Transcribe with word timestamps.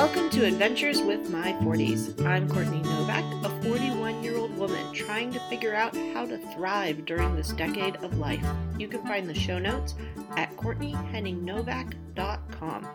Welcome 0.00 0.30
to 0.30 0.46
Adventures 0.46 1.02
with 1.02 1.28
My 1.28 1.52
40s. 1.60 2.24
I'm 2.24 2.48
Courtney 2.48 2.80
Novak, 2.80 3.22
a 3.44 3.50
41 3.62 4.24
year 4.24 4.38
old 4.38 4.56
woman 4.56 4.94
trying 4.94 5.30
to 5.30 5.38
figure 5.50 5.74
out 5.74 5.94
how 6.14 6.24
to 6.24 6.38
thrive 6.54 7.04
during 7.04 7.36
this 7.36 7.50
decade 7.50 7.96
of 7.96 8.16
life. 8.16 8.42
You 8.78 8.88
can 8.88 9.02
find 9.02 9.28
the 9.28 9.34
show 9.34 9.58
notes 9.58 9.94
at 10.38 10.56
CourtneyHenningNovak.com. 10.56 12.88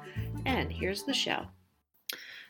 And 0.48 0.74
here's 0.74 1.04
the 1.04 1.14
show. 1.14 1.46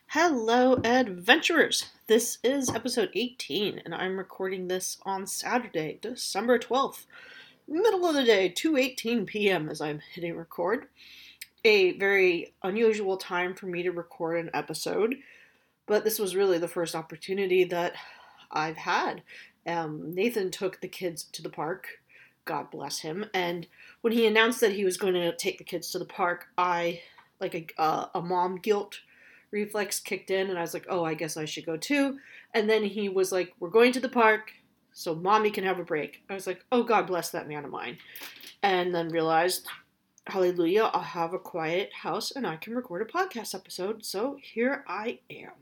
Hello, 0.06 0.80
adventurers! 0.84 1.90
This 2.06 2.38
is 2.42 2.70
episode 2.70 3.10
18, 3.12 3.82
and 3.84 3.94
I'm 3.94 4.16
recording 4.16 4.68
this 4.68 4.96
on 5.02 5.26
Saturday, 5.26 5.98
December 6.00 6.58
12th, 6.58 7.04
middle 7.68 8.06
of 8.06 8.14
the 8.14 8.24
day, 8.24 8.48
2:18 8.48 9.26
p.m. 9.26 9.68
as 9.68 9.82
I'm 9.82 10.00
hitting 10.14 10.34
record 10.34 10.86
a 11.66 11.98
very 11.98 12.54
unusual 12.62 13.16
time 13.16 13.54
for 13.54 13.66
me 13.66 13.82
to 13.82 13.90
record 13.90 14.38
an 14.38 14.50
episode, 14.54 15.16
but 15.86 16.04
this 16.04 16.18
was 16.18 16.36
really 16.36 16.58
the 16.58 16.68
first 16.68 16.94
opportunity 16.94 17.64
that 17.64 17.94
I've 18.50 18.76
had. 18.76 19.22
Um, 19.66 20.14
Nathan 20.14 20.52
took 20.52 20.80
the 20.80 20.88
kids 20.88 21.24
to 21.32 21.42
the 21.42 21.50
park, 21.50 21.88
God 22.44 22.70
bless 22.70 23.00
him, 23.00 23.26
and 23.34 23.66
when 24.02 24.12
he 24.12 24.26
announced 24.26 24.60
that 24.60 24.72
he 24.72 24.84
was 24.84 24.96
going 24.96 25.14
to 25.14 25.34
take 25.36 25.58
the 25.58 25.64
kids 25.64 25.90
to 25.90 25.98
the 25.98 26.04
park, 26.04 26.46
I, 26.56 27.02
like 27.40 27.54
a, 27.54 27.82
uh, 27.82 28.06
a 28.14 28.22
mom 28.22 28.58
guilt 28.58 29.00
reflex 29.50 29.98
kicked 29.98 30.30
in, 30.30 30.48
and 30.48 30.58
I 30.58 30.62
was 30.62 30.72
like, 30.72 30.86
oh, 30.88 31.04
I 31.04 31.14
guess 31.14 31.36
I 31.36 31.46
should 31.46 31.66
go 31.66 31.76
too. 31.76 32.18
And 32.54 32.70
then 32.70 32.84
he 32.84 33.08
was 33.08 33.32
like, 33.32 33.52
we're 33.58 33.70
going 33.70 33.92
to 33.92 34.00
the 34.00 34.08
park, 34.08 34.52
so 34.92 35.16
mommy 35.16 35.50
can 35.50 35.64
have 35.64 35.80
a 35.80 35.84
break. 35.84 36.22
I 36.30 36.34
was 36.34 36.46
like, 36.46 36.64
oh, 36.70 36.84
God 36.84 37.08
bless 37.08 37.30
that 37.30 37.48
man 37.48 37.64
of 37.64 37.70
mine. 37.72 37.98
And 38.62 38.94
then 38.94 39.08
realized 39.08 39.66
hallelujah, 40.26 40.90
I'll 40.92 41.02
have 41.02 41.32
a 41.32 41.38
quiet 41.38 41.92
house 41.92 42.30
and 42.30 42.46
I 42.46 42.56
can 42.56 42.74
record 42.74 43.02
a 43.02 43.04
podcast 43.04 43.54
episode. 43.54 44.04
So 44.04 44.38
here 44.40 44.84
I 44.86 45.20
am. 45.30 45.52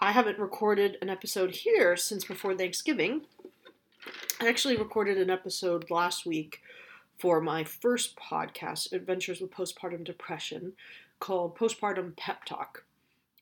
I 0.00 0.12
haven't 0.12 0.38
recorded 0.38 0.96
an 1.00 1.08
episode 1.08 1.54
here 1.54 1.96
since 1.96 2.24
before 2.24 2.54
Thanksgiving. 2.54 3.22
I 4.40 4.48
actually 4.48 4.76
recorded 4.76 5.18
an 5.18 5.30
episode 5.30 5.90
last 5.90 6.26
week 6.26 6.60
for 7.18 7.40
my 7.40 7.64
first 7.64 8.16
podcast, 8.16 8.92
Adventures 8.92 9.40
with 9.40 9.50
Postpartum 9.52 10.04
Depression, 10.04 10.72
called 11.20 11.56
Postpartum 11.56 12.16
Pep 12.16 12.44
Talk. 12.44 12.84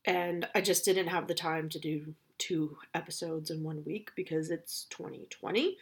And 0.04 0.46
I 0.54 0.60
just 0.60 0.84
didn't 0.84 1.08
have 1.08 1.26
the 1.26 1.34
time 1.34 1.68
to 1.70 1.78
do 1.78 2.14
two 2.38 2.76
episodes 2.94 3.50
in 3.50 3.62
one 3.62 3.82
week 3.84 4.10
because 4.16 4.50
it's 4.50 4.86
2020 4.90 5.78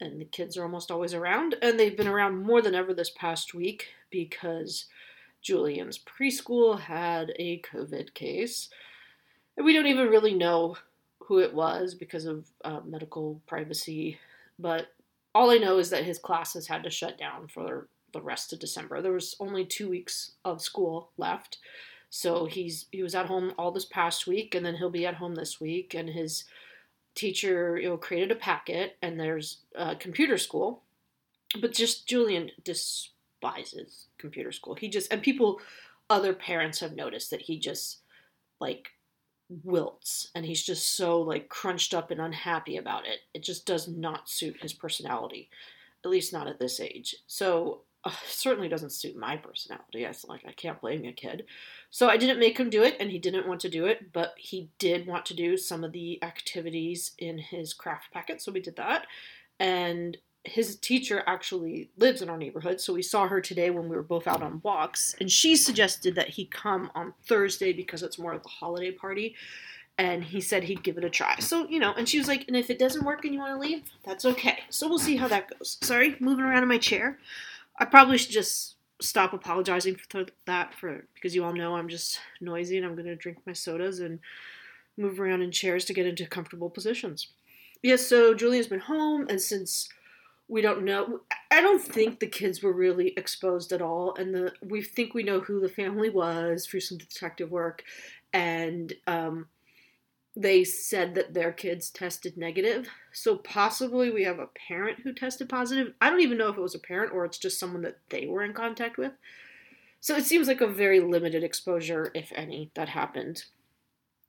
and 0.00 0.20
the 0.20 0.24
kids 0.24 0.56
are 0.56 0.62
almost 0.62 0.90
always 0.90 1.14
around, 1.14 1.56
and 1.62 1.78
they've 1.78 1.96
been 1.96 2.08
around 2.08 2.42
more 2.44 2.62
than 2.62 2.74
ever 2.74 2.94
this 2.94 3.10
past 3.10 3.54
week 3.54 3.88
because 4.10 4.86
Julian's 5.42 5.98
preschool 5.98 6.80
had 6.80 7.32
a 7.36 7.60
COVID 7.60 8.14
case. 8.14 8.68
And 9.56 9.66
we 9.66 9.72
don't 9.72 9.86
even 9.86 10.08
really 10.08 10.34
know 10.34 10.76
who 11.20 11.38
it 11.40 11.52
was 11.52 11.94
because 11.94 12.24
of 12.24 12.46
uh, 12.64 12.80
medical 12.86 13.40
privacy, 13.46 14.18
but 14.58 14.88
all 15.34 15.50
I 15.50 15.58
know 15.58 15.78
is 15.78 15.90
that 15.90 16.04
his 16.04 16.18
classes 16.18 16.66
had 16.66 16.82
to 16.84 16.90
shut 16.90 17.18
down 17.18 17.48
for 17.48 17.86
the 18.12 18.20
rest 18.20 18.52
of 18.52 18.58
December. 18.58 19.02
There 19.02 19.12
was 19.12 19.36
only 19.38 19.64
two 19.64 19.88
weeks 19.88 20.32
of 20.44 20.62
school 20.62 21.10
left. 21.16 21.58
So 22.10 22.46
he's 22.46 22.86
he 22.90 23.02
was 23.02 23.14
at 23.14 23.26
home 23.26 23.52
all 23.58 23.70
this 23.70 23.84
past 23.84 24.26
week 24.26 24.54
and 24.54 24.64
then 24.64 24.76
he'll 24.76 24.90
be 24.90 25.06
at 25.06 25.16
home 25.16 25.34
this 25.34 25.60
week 25.60 25.94
and 25.94 26.08
his 26.08 26.44
teacher 27.18 27.76
you 27.78 27.88
know 27.88 27.96
created 27.96 28.30
a 28.30 28.36
packet 28.36 28.96
and 29.02 29.18
there's 29.18 29.58
a 29.74 29.96
computer 29.96 30.38
school 30.38 30.82
but 31.60 31.72
just 31.72 32.06
julian 32.06 32.50
despises 32.64 34.06
computer 34.18 34.52
school. 34.52 34.74
He 34.74 34.88
just 34.88 35.12
and 35.12 35.22
people 35.22 35.60
other 36.10 36.32
parents 36.32 36.80
have 36.80 36.94
noticed 36.94 37.30
that 37.30 37.42
he 37.42 37.58
just 37.58 38.00
like 38.60 38.90
wilts 39.64 40.28
and 40.34 40.44
he's 40.44 40.62
just 40.62 40.96
so 40.96 41.20
like 41.20 41.48
crunched 41.48 41.94
up 41.94 42.10
and 42.10 42.20
unhappy 42.20 42.76
about 42.76 43.06
it. 43.06 43.20
It 43.34 43.42
just 43.42 43.66
does 43.66 43.88
not 43.88 44.28
suit 44.28 44.56
his 44.60 44.72
personality 44.72 45.48
at 46.04 46.10
least 46.10 46.32
not 46.32 46.46
at 46.46 46.60
this 46.60 46.78
age. 46.78 47.16
So 47.26 47.82
uh, 48.04 48.12
certainly 48.26 48.68
doesn't 48.68 48.92
suit 48.92 49.16
my 49.16 49.36
personality. 49.36 50.06
I 50.06 50.12
like 50.28 50.44
I 50.46 50.52
can't 50.52 50.80
blame 50.80 51.04
a 51.04 51.12
kid. 51.12 51.44
So 51.90 52.08
I 52.08 52.16
didn't 52.16 52.38
make 52.38 52.58
him 52.58 52.70
do 52.70 52.82
it, 52.82 52.96
and 53.00 53.10
he 53.10 53.18
didn't 53.18 53.48
want 53.48 53.60
to 53.60 53.68
do 53.68 53.86
it, 53.86 54.12
but 54.12 54.34
he 54.36 54.70
did 54.78 55.06
want 55.06 55.26
to 55.26 55.34
do 55.34 55.56
some 55.56 55.84
of 55.84 55.92
the 55.92 56.22
activities 56.22 57.12
in 57.18 57.38
his 57.38 57.74
craft 57.74 58.12
packet. 58.12 58.40
So 58.40 58.52
we 58.52 58.60
did 58.60 58.76
that, 58.76 59.06
and 59.58 60.16
his 60.44 60.76
teacher 60.76 61.22
actually 61.26 61.90
lives 61.96 62.22
in 62.22 62.30
our 62.30 62.38
neighborhood, 62.38 62.80
so 62.80 62.94
we 62.94 63.02
saw 63.02 63.26
her 63.28 63.40
today 63.40 63.70
when 63.70 63.88
we 63.88 63.96
were 63.96 64.02
both 64.02 64.26
out 64.26 64.42
on 64.42 64.60
walks, 64.62 65.14
and 65.20 65.30
she 65.30 65.56
suggested 65.56 66.14
that 66.14 66.28
he 66.30 66.44
come 66.46 66.90
on 66.94 67.12
Thursday 67.26 67.72
because 67.72 68.02
it's 68.02 68.18
more 68.18 68.32
of 68.32 68.44
a 68.44 68.48
holiday 68.48 68.90
party. 68.90 69.34
And 70.00 70.22
he 70.22 70.40
said 70.40 70.62
he'd 70.62 70.84
give 70.84 70.96
it 70.96 71.04
a 71.04 71.10
try. 71.10 71.34
So, 71.40 71.66
you 71.68 71.80
know, 71.80 71.92
and 71.92 72.08
she 72.08 72.18
was 72.18 72.28
like, 72.28 72.44
and 72.46 72.56
if 72.56 72.70
it 72.70 72.78
doesn't 72.78 73.04
work 73.04 73.24
and 73.24 73.34
you 73.34 73.40
want 73.40 73.60
to 73.60 73.68
leave, 73.68 73.82
that's 74.04 74.24
okay. 74.24 74.60
So 74.70 74.88
we'll 74.88 75.00
see 75.00 75.16
how 75.16 75.26
that 75.26 75.50
goes. 75.50 75.76
Sorry, 75.82 76.14
moving 76.20 76.44
around 76.44 76.62
in 76.62 76.68
my 76.68 76.78
chair. 76.78 77.18
I 77.78 77.84
probably 77.84 78.18
should 78.18 78.32
just 78.32 78.76
stop 79.00 79.32
apologizing 79.32 79.96
for 79.96 80.26
that 80.46 80.74
for 80.74 81.06
because 81.14 81.34
you 81.34 81.44
all 81.44 81.54
know 81.54 81.76
I'm 81.76 81.88
just 81.88 82.20
noisy 82.40 82.76
and 82.76 82.84
I'm 82.84 82.94
going 82.94 83.06
to 83.06 83.14
drink 83.14 83.38
my 83.46 83.52
sodas 83.52 84.00
and 84.00 84.18
move 84.96 85.20
around 85.20 85.42
in 85.42 85.52
chairs 85.52 85.84
to 85.86 85.94
get 85.94 86.06
into 86.06 86.26
comfortable 86.26 86.68
positions. 86.68 87.28
Yes, 87.82 88.06
so 88.06 88.34
Julian's 88.34 88.66
been 88.66 88.80
home 88.80 89.26
and 89.28 89.40
since 89.40 89.88
we 90.48 90.62
don't 90.62 90.82
know 90.82 91.20
I 91.50 91.60
don't 91.60 91.82
think 91.82 92.18
the 92.18 92.26
kids 92.26 92.62
were 92.62 92.72
really 92.72 93.12
exposed 93.16 93.72
at 93.72 93.82
all 93.82 94.14
and 94.18 94.34
the 94.34 94.52
we 94.62 94.82
think 94.82 95.14
we 95.14 95.22
know 95.22 95.40
who 95.40 95.60
the 95.60 95.68
family 95.68 96.10
was 96.10 96.66
through 96.66 96.80
some 96.80 96.98
detective 96.98 97.50
work 97.50 97.84
and 98.32 98.92
um 99.06 99.46
they 100.38 100.62
said 100.62 101.16
that 101.16 101.34
their 101.34 101.50
kids 101.50 101.90
tested 101.90 102.36
negative. 102.36 102.88
So 103.12 103.36
possibly 103.38 104.12
we 104.12 104.22
have 104.22 104.38
a 104.38 104.48
parent 104.68 105.00
who 105.02 105.12
tested 105.12 105.48
positive. 105.48 105.94
I 106.00 106.08
don't 106.08 106.20
even 106.20 106.38
know 106.38 106.48
if 106.48 106.56
it 106.56 106.62
was 106.62 106.76
a 106.76 106.80
parent 106.80 107.12
or 107.12 107.24
it's 107.24 107.38
just 107.38 107.58
someone 107.58 107.82
that 107.82 107.98
they 108.10 108.26
were 108.26 108.44
in 108.44 108.52
contact 108.52 108.98
with. 108.98 109.10
So 110.00 110.14
it 110.14 110.26
seems 110.26 110.46
like 110.46 110.60
a 110.60 110.68
very 110.68 111.00
limited 111.00 111.42
exposure, 111.42 112.12
if 112.14 112.30
any, 112.36 112.70
that 112.76 112.88
happened. 112.88 113.42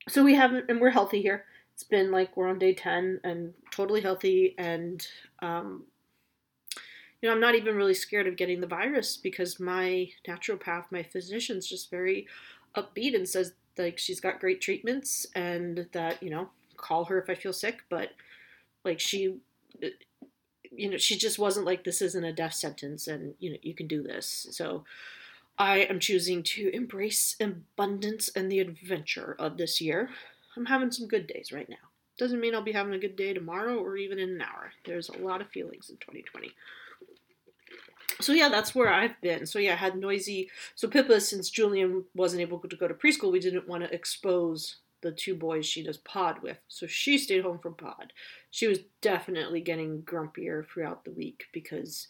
So 0.08 0.24
we 0.24 0.34
haven't, 0.34 0.64
and 0.68 0.80
we're 0.80 0.90
healthy 0.90 1.22
here. 1.22 1.44
It's 1.74 1.84
been 1.84 2.10
like 2.10 2.36
we're 2.36 2.48
on 2.48 2.58
day 2.58 2.74
10 2.74 3.20
and 3.22 3.54
totally 3.70 4.00
healthy. 4.00 4.56
And, 4.58 5.06
um, 5.38 5.84
you 7.22 7.28
know, 7.28 7.34
I'm 7.36 7.40
not 7.40 7.54
even 7.54 7.76
really 7.76 7.94
scared 7.94 8.26
of 8.26 8.36
getting 8.36 8.60
the 8.60 8.66
virus 8.66 9.16
because 9.16 9.60
my 9.60 10.08
naturopath, 10.26 10.86
my 10.90 11.04
physician's 11.04 11.68
just 11.68 11.88
very 11.88 12.26
upbeat 12.76 13.14
and 13.14 13.28
says 13.28 13.52
like 13.78 13.98
she's 13.98 14.20
got 14.20 14.40
great 14.40 14.60
treatments 14.60 15.26
and 15.34 15.86
that 15.92 16.22
you 16.22 16.30
know 16.30 16.48
call 16.76 17.04
her 17.04 17.20
if 17.20 17.28
i 17.28 17.34
feel 17.34 17.52
sick 17.52 17.82
but 17.88 18.10
like 18.84 19.00
she 19.00 19.36
you 20.70 20.88
know 20.90 20.96
she 20.96 21.16
just 21.16 21.38
wasn't 21.38 21.66
like 21.66 21.84
this 21.84 22.00
isn't 22.02 22.24
a 22.24 22.32
death 22.32 22.54
sentence 22.54 23.06
and 23.06 23.34
you 23.38 23.50
know 23.50 23.58
you 23.62 23.74
can 23.74 23.86
do 23.86 24.02
this. 24.02 24.46
So 24.50 24.84
i 25.58 25.78
am 25.78 26.00
choosing 26.00 26.42
to 26.42 26.70
embrace 26.74 27.36
abundance 27.40 28.28
and 28.34 28.50
the 28.50 28.60
adventure 28.60 29.36
of 29.38 29.56
this 29.56 29.80
year. 29.80 30.10
I'm 30.56 30.66
having 30.66 30.90
some 30.90 31.06
good 31.06 31.26
days 31.26 31.52
right 31.52 31.68
now. 31.68 31.76
Doesn't 32.18 32.40
mean 32.40 32.54
i'll 32.54 32.62
be 32.62 32.72
having 32.72 32.94
a 32.94 32.98
good 32.98 33.16
day 33.16 33.32
tomorrow 33.32 33.76
or 33.76 33.96
even 33.96 34.18
in 34.18 34.30
an 34.30 34.42
hour. 34.42 34.72
There's 34.84 35.08
a 35.08 35.18
lot 35.18 35.40
of 35.40 35.48
feelings 35.48 35.90
in 35.90 35.96
2020 35.96 36.52
so 38.20 38.32
yeah, 38.32 38.48
that's 38.48 38.74
where 38.74 38.92
I've 38.92 39.20
been. 39.20 39.46
So 39.46 39.58
yeah, 39.58 39.72
I 39.72 39.76
had 39.76 39.96
noisy. 39.96 40.50
So 40.74 40.88
Pippa, 40.88 41.20
since 41.20 41.50
Julian 41.50 42.04
wasn't 42.14 42.42
able 42.42 42.58
to 42.58 42.76
go 42.76 42.88
to 42.88 42.94
preschool, 42.94 43.32
we 43.32 43.40
didn't 43.40 43.68
want 43.68 43.84
to 43.84 43.94
expose 43.94 44.76
the 45.02 45.12
two 45.12 45.34
boys 45.34 45.66
she 45.66 45.82
does 45.82 45.96
pod 45.96 46.42
with. 46.42 46.58
So 46.68 46.86
she 46.86 47.18
stayed 47.18 47.42
home 47.42 47.58
from 47.58 47.74
pod. 47.74 48.12
She 48.50 48.66
was 48.66 48.80
definitely 49.00 49.60
getting 49.60 50.02
grumpier 50.02 50.66
throughout 50.66 51.04
the 51.04 51.10
week 51.10 51.44
because, 51.52 52.08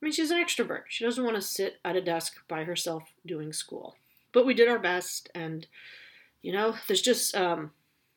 I 0.00 0.04
mean, 0.04 0.12
she's 0.12 0.30
an 0.30 0.42
extrovert. 0.42 0.84
She 0.88 1.04
doesn't 1.04 1.24
want 1.24 1.36
to 1.36 1.42
sit 1.42 1.78
at 1.84 1.96
a 1.96 2.00
desk 2.00 2.38
by 2.48 2.64
herself 2.64 3.12
doing 3.26 3.52
school. 3.52 3.96
But 4.32 4.46
we 4.46 4.54
did 4.54 4.68
our 4.68 4.78
best, 4.78 5.28
and 5.34 5.66
you 6.40 6.52
know, 6.52 6.76
there's 6.86 7.02
just 7.02 7.36
um, 7.36 7.72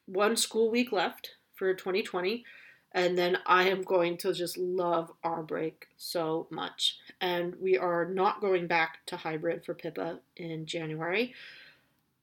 one 0.06 0.36
school 0.36 0.70
week 0.70 0.92
left 0.92 1.32
for 1.56 1.74
2020 1.74 2.46
and 2.94 3.18
then 3.18 3.38
I 3.46 3.70
am 3.70 3.82
going 3.82 4.18
to 4.18 4.34
just 4.34 4.58
love 4.58 5.12
our 5.24 5.42
break 5.42 5.88
so 5.98 6.48
much. 6.52 7.00
And 7.20 7.56
we 7.60 7.78
are 7.78 8.06
not 8.06 8.42
going 8.42 8.68
back 8.68 9.00
to 9.08 9.18
hybrid 9.18 9.66
for 9.66 9.74
Pippa 9.74 10.20
in 10.36 10.66
January. 10.66 11.34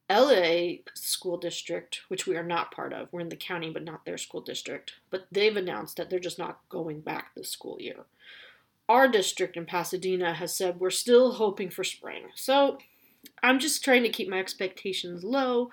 LA 0.08 0.78
school 0.94 1.36
district, 1.36 2.02
which 2.08 2.26
we 2.26 2.36
are 2.36 2.44
not 2.44 2.72
part 2.72 2.92
of, 2.92 3.08
we're 3.12 3.20
in 3.20 3.28
the 3.28 3.36
county 3.36 3.70
but 3.70 3.84
not 3.84 4.04
their 4.04 4.18
school 4.18 4.40
district, 4.40 4.94
but 5.08 5.26
they've 5.30 5.56
announced 5.56 5.96
that 5.96 6.10
they're 6.10 6.18
just 6.18 6.38
not 6.38 6.60
going 6.68 7.00
back 7.00 7.32
this 7.34 7.48
school 7.48 7.76
year. 7.80 8.04
Our 8.88 9.06
district 9.06 9.56
in 9.56 9.66
Pasadena 9.66 10.34
has 10.34 10.54
said 10.54 10.80
we're 10.80 10.90
still 10.90 11.32
hoping 11.34 11.70
for 11.70 11.84
spring. 11.84 12.24
So 12.34 12.78
I'm 13.42 13.60
just 13.60 13.84
trying 13.84 14.02
to 14.02 14.08
keep 14.08 14.28
my 14.28 14.40
expectations 14.40 15.22
low, 15.22 15.70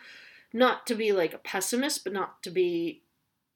not 0.53 0.85
to 0.87 0.95
be 0.95 1.11
like 1.11 1.33
a 1.33 1.39
pessimist, 1.39 2.03
but 2.03 2.13
not 2.13 2.43
to 2.43 2.51
be 2.51 3.01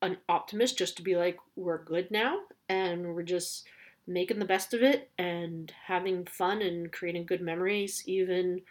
an 0.02 0.18
optimist 0.28 0.78
just 0.78 0.98
to 0.98 1.04
be 1.04 1.16
like 1.16 1.38
we're 1.56 1.84
good 1.84 2.10
now 2.12 2.40
and 2.68 3.14
we're 3.14 3.24
just 3.24 3.68
making 4.08 4.40
the 4.40 4.46
best 4.46 4.74
of 4.74 4.82
it 4.82 5.10
and 5.18 5.72
having 5.86 6.26
fun 6.26 6.62
and 6.62 6.92
creating 6.92 7.26
good 7.26 7.42
memories 7.42 8.04
even 8.06 8.62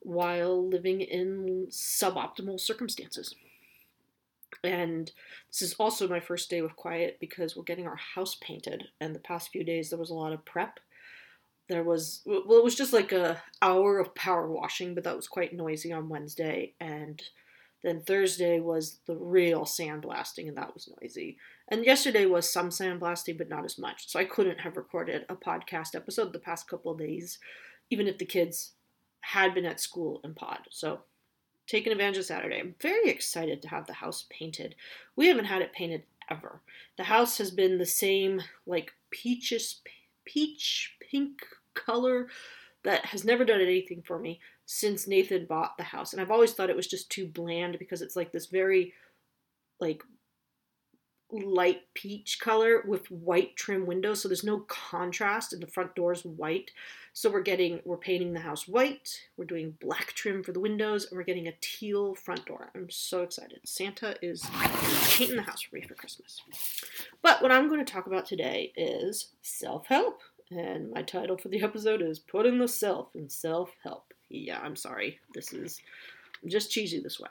while 0.00 0.68
living 0.68 1.00
in 1.00 1.66
suboptimal 1.70 2.60
circumstances. 2.60 3.34
And 4.62 5.10
this 5.50 5.62
is 5.62 5.74
also 5.74 6.06
my 6.06 6.20
first 6.20 6.48
day 6.48 6.62
with 6.62 6.76
quiet 6.76 7.18
because 7.18 7.56
we're 7.56 7.64
getting 7.64 7.86
our 7.86 7.98
house 8.14 8.36
painted. 8.40 8.84
And 9.00 9.14
the 9.14 9.20
past 9.20 9.50
few 9.50 9.64
days 9.64 9.90
there 9.90 9.98
was 9.98 10.10
a 10.10 10.14
lot 10.14 10.32
of 10.32 10.44
prep. 10.44 10.78
There 11.68 11.82
was 11.82 12.20
well, 12.26 12.58
it 12.58 12.64
was 12.64 12.74
just 12.74 12.92
like 12.92 13.10
a 13.10 13.42
hour 13.62 13.98
of 13.98 14.14
power 14.14 14.46
washing, 14.46 14.94
but 14.94 15.04
that 15.04 15.16
was 15.16 15.26
quite 15.26 15.54
noisy 15.54 15.92
on 15.92 16.10
Wednesday. 16.10 16.74
And 16.78 17.22
then 17.84 18.02
Thursday 18.02 18.60
was 18.60 18.98
the 19.06 19.16
real 19.16 19.62
sandblasting, 19.62 20.48
and 20.48 20.56
that 20.56 20.74
was 20.74 20.88
noisy. 21.00 21.36
And 21.68 21.84
yesterday 21.84 22.26
was 22.26 22.50
some 22.50 22.70
sandblasting, 22.70 23.38
but 23.38 23.48
not 23.48 23.64
as 23.64 23.78
much. 23.78 24.08
So 24.08 24.18
I 24.18 24.24
couldn't 24.24 24.60
have 24.60 24.76
recorded 24.76 25.24
a 25.28 25.36
podcast 25.36 25.94
episode 25.94 26.32
the 26.32 26.38
past 26.38 26.68
couple 26.68 26.94
days, 26.94 27.38
even 27.90 28.06
if 28.06 28.18
the 28.18 28.24
kids 28.24 28.72
had 29.20 29.54
been 29.54 29.64
at 29.64 29.80
school 29.80 30.20
and 30.22 30.36
pod. 30.36 30.60
So 30.70 31.00
taking 31.66 31.92
advantage 31.92 32.18
of 32.18 32.24
Saturday. 32.26 32.60
I'm 32.60 32.74
very 32.80 33.08
excited 33.08 33.62
to 33.62 33.68
have 33.68 33.86
the 33.86 33.94
house 33.94 34.26
painted. 34.28 34.74
We 35.16 35.28
haven't 35.28 35.46
had 35.46 35.62
it 35.62 35.72
painted 35.72 36.02
ever. 36.30 36.60
The 36.96 37.04
house 37.04 37.38
has 37.38 37.50
been 37.50 37.78
the 37.78 37.86
same, 37.86 38.42
like 38.66 38.92
peaches, 39.10 39.80
peach 40.24 40.96
pink 41.00 41.42
color 41.74 42.28
that 42.84 43.06
has 43.06 43.24
never 43.24 43.44
done 43.44 43.60
anything 43.60 44.02
for 44.02 44.18
me 44.18 44.40
since 44.66 45.06
Nathan 45.06 45.46
bought 45.46 45.76
the 45.76 45.84
house. 45.84 46.12
And 46.12 46.20
I've 46.20 46.30
always 46.30 46.52
thought 46.52 46.70
it 46.70 46.76
was 46.76 46.86
just 46.86 47.10
too 47.10 47.26
bland 47.26 47.78
because 47.78 48.02
it's 48.02 48.16
like 48.16 48.32
this 48.32 48.46
very, 48.46 48.92
like, 49.80 50.02
light 51.32 51.80
peach 51.94 52.38
color 52.38 52.82
with 52.86 53.10
white 53.10 53.56
trim 53.56 53.86
windows. 53.86 54.20
So 54.20 54.28
there's 54.28 54.44
no 54.44 54.60
contrast 54.68 55.52
and 55.52 55.62
the 55.62 55.66
front 55.66 55.94
door 55.94 56.12
is 56.12 56.24
white. 56.24 56.70
So 57.12 57.30
we're 57.30 57.42
getting 57.42 57.80
we're 57.84 57.96
painting 57.96 58.32
the 58.32 58.40
house 58.40 58.68
white. 58.68 59.08
We're 59.36 59.44
doing 59.46 59.76
black 59.80 60.12
trim 60.12 60.44
for 60.44 60.52
the 60.52 60.60
windows 60.60 61.06
and 61.06 61.16
we're 61.16 61.24
getting 61.24 61.48
a 61.48 61.54
teal 61.60 62.14
front 62.14 62.44
door. 62.46 62.70
I'm 62.74 62.90
so 62.90 63.22
excited. 63.22 63.60
Santa 63.64 64.16
is 64.22 64.44
painting 65.14 65.36
the 65.36 65.42
house 65.42 65.62
for 65.62 65.76
me 65.76 65.82
for 65.82 65.94
christmas. 65.94 66.40
But 67.22 67.40
what 67.40 67.52
i'm 67.52 67.68
going 67.68 67.84
to 67.84 67.92
talk 67.92 68.06
about 68.06 68.26
today 68.26 68.72
is 68.76 69.30
self-help 69.42 70.20
and 70.56 70.90
my 70.90 71.02
title 71.02 71.36
for 71.36 71.48
the 71.48 71.62
episode 71.62 72.02
is 72.02 72.18
putting 72.18 72.58
the 72.58 72.68
self 72.68 73.14
in 73.14 73.28
self-help 73.28 74.12
yeah 74.30 74.60
i'm 74.62 74.76
sorry 74.76 75.18
this 75.34 75.52
is 75.52 75.80
I'm 76.42 76.50
just 76.50 76.70
cheesy 76.70 77.00
this 77.00 77.20
way 77.20 77.28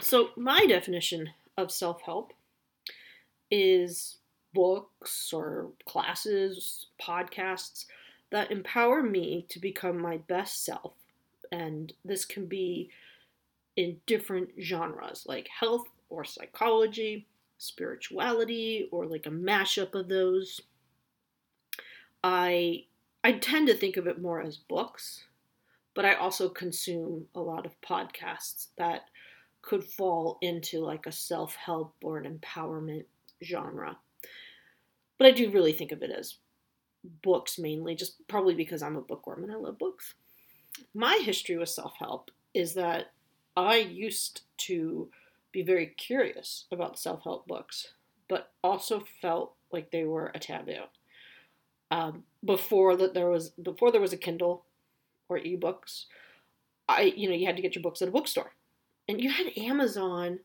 so 0.00 0.30
my 0.36 0.66
definition 0.66 1.30
of 1.56 1.70
self-help 1.70 2.32
is 3.50 4.18
books 4.54 5.32
or 5.32 5.68
classes, 5.84 6.86
podcasts 7.00 7.86
that 8.30 8.50
empower 8.50 9.02
me 9.02 9.44
to 9.48 9.58
become 9.58 9.98
my 9.98 10.16
best 10.16 10.64
self. 10.64 10.94
And 11.52 11.92
this 12.04 12.24
can 12.24 12.46
be 12.46 12.90
in 13.76 14.00
different 14.06 14.50
genres 14.60 15.24
like 15.28 15.48
health 15.48 15.86
or 16.08 16.24
psychology, 16.24 17.26
spirituality, 17.58 18.88
or 18.90 19.06
like 19.06 19.26
a 19.26 19.30
mashup 19.30 19.94
of 19.94 20.08
those. 20.08 20.60
I 22.24 22.86
I 23.22 23.32
tend 23.32 23.68
to 23.68 23.74
think 23.74 23.98
of 23.98 24.06
it 24.06 24.20
more 24.20 24.40
as 24.40 24.56
books, 24.56 25.24
but 25.94 26.06
I 26.06 26.14
also 26.14 26.48
consume 26.48 27.26
a 27.34 27.40
lot 27.40 27.66
of 27.66 27.80
podcasts 27.82 28.68
that 28.78 29.02
could 29.60 29.84
fall 29.84 30.38
into 30.40 30.80
like 30.80 31.06
a 31.06 31.12
self-help 31.12 31.94
or 32.02 32.18
an 32.18 32.38
empowerment 32.38 33.04
genre. 33.42 33.98
But 35.18 35.26
I 35.26 35.30
do 35.32 35.50
really 35.50 35.72
think 35.72 35.92
of 35.92 36.02
it 36.02 36.10
as 36.10 36.36
books 37.22 37.58
mainly, 37.58 37.94
just 37.94 38.26
probably 38.26 38.54
because 38.54 38.82
I'm 38.82 38.96
a 38.96 39.02
bookworm 39.02 39.44
and 39.44 39.52
I 39.52 39.56
love 39.56 39.78
books. 39.78 40.14
My 40.94 41.20
history 41.22 41.58
with 41.58 41.68
self 41.68 41.92
help 41.98 42.30
is 42.54 42.72
that 42.74 43.12
I 43.54 43.76
used 43.76 44.42
to 44.58 45.10
be 45.52 45.62
very 45.62 45.88
curious 45.88 46.64
about 46.72 46.98
self 46.98 47.22
help 47.22 47.46
books, 47.46 47.92
but 48.28 48.52
also 48.62 49.04
felt 49.20 49.56
like 49.70 49.90
they 49.90 50.04
were 50.04 50.32
a 50.34 50.38
taboo. 50.38 50.84
Um, 51.90 52.24
before 52.44 52.96
that, 52.96 53.14
there 53.14 53.28
was 53.28 53.50
before 53.50 53.92
there 53.92 54.00
was 54.00 54.12
a 54.12 54.18
Kindle 54.18 54.64
or 55.28 55.38
ebooks, 55.38 56.06
I 56.88 57.12
you 57.16 57.28
know 57.28 57.34
you 57.34 57.46
had 57.46 57.56
to 57.56 57.62
get 57.62 57.74
your 57.74 57.82
books 57.82 58.02
at 58.02 58.08
a 58.08 58.12
bookstore, 58.12 58.52
and 59.08 59.20
you 59.20 59.30
had 59.30 59.56
Amazon, 59.56 60.40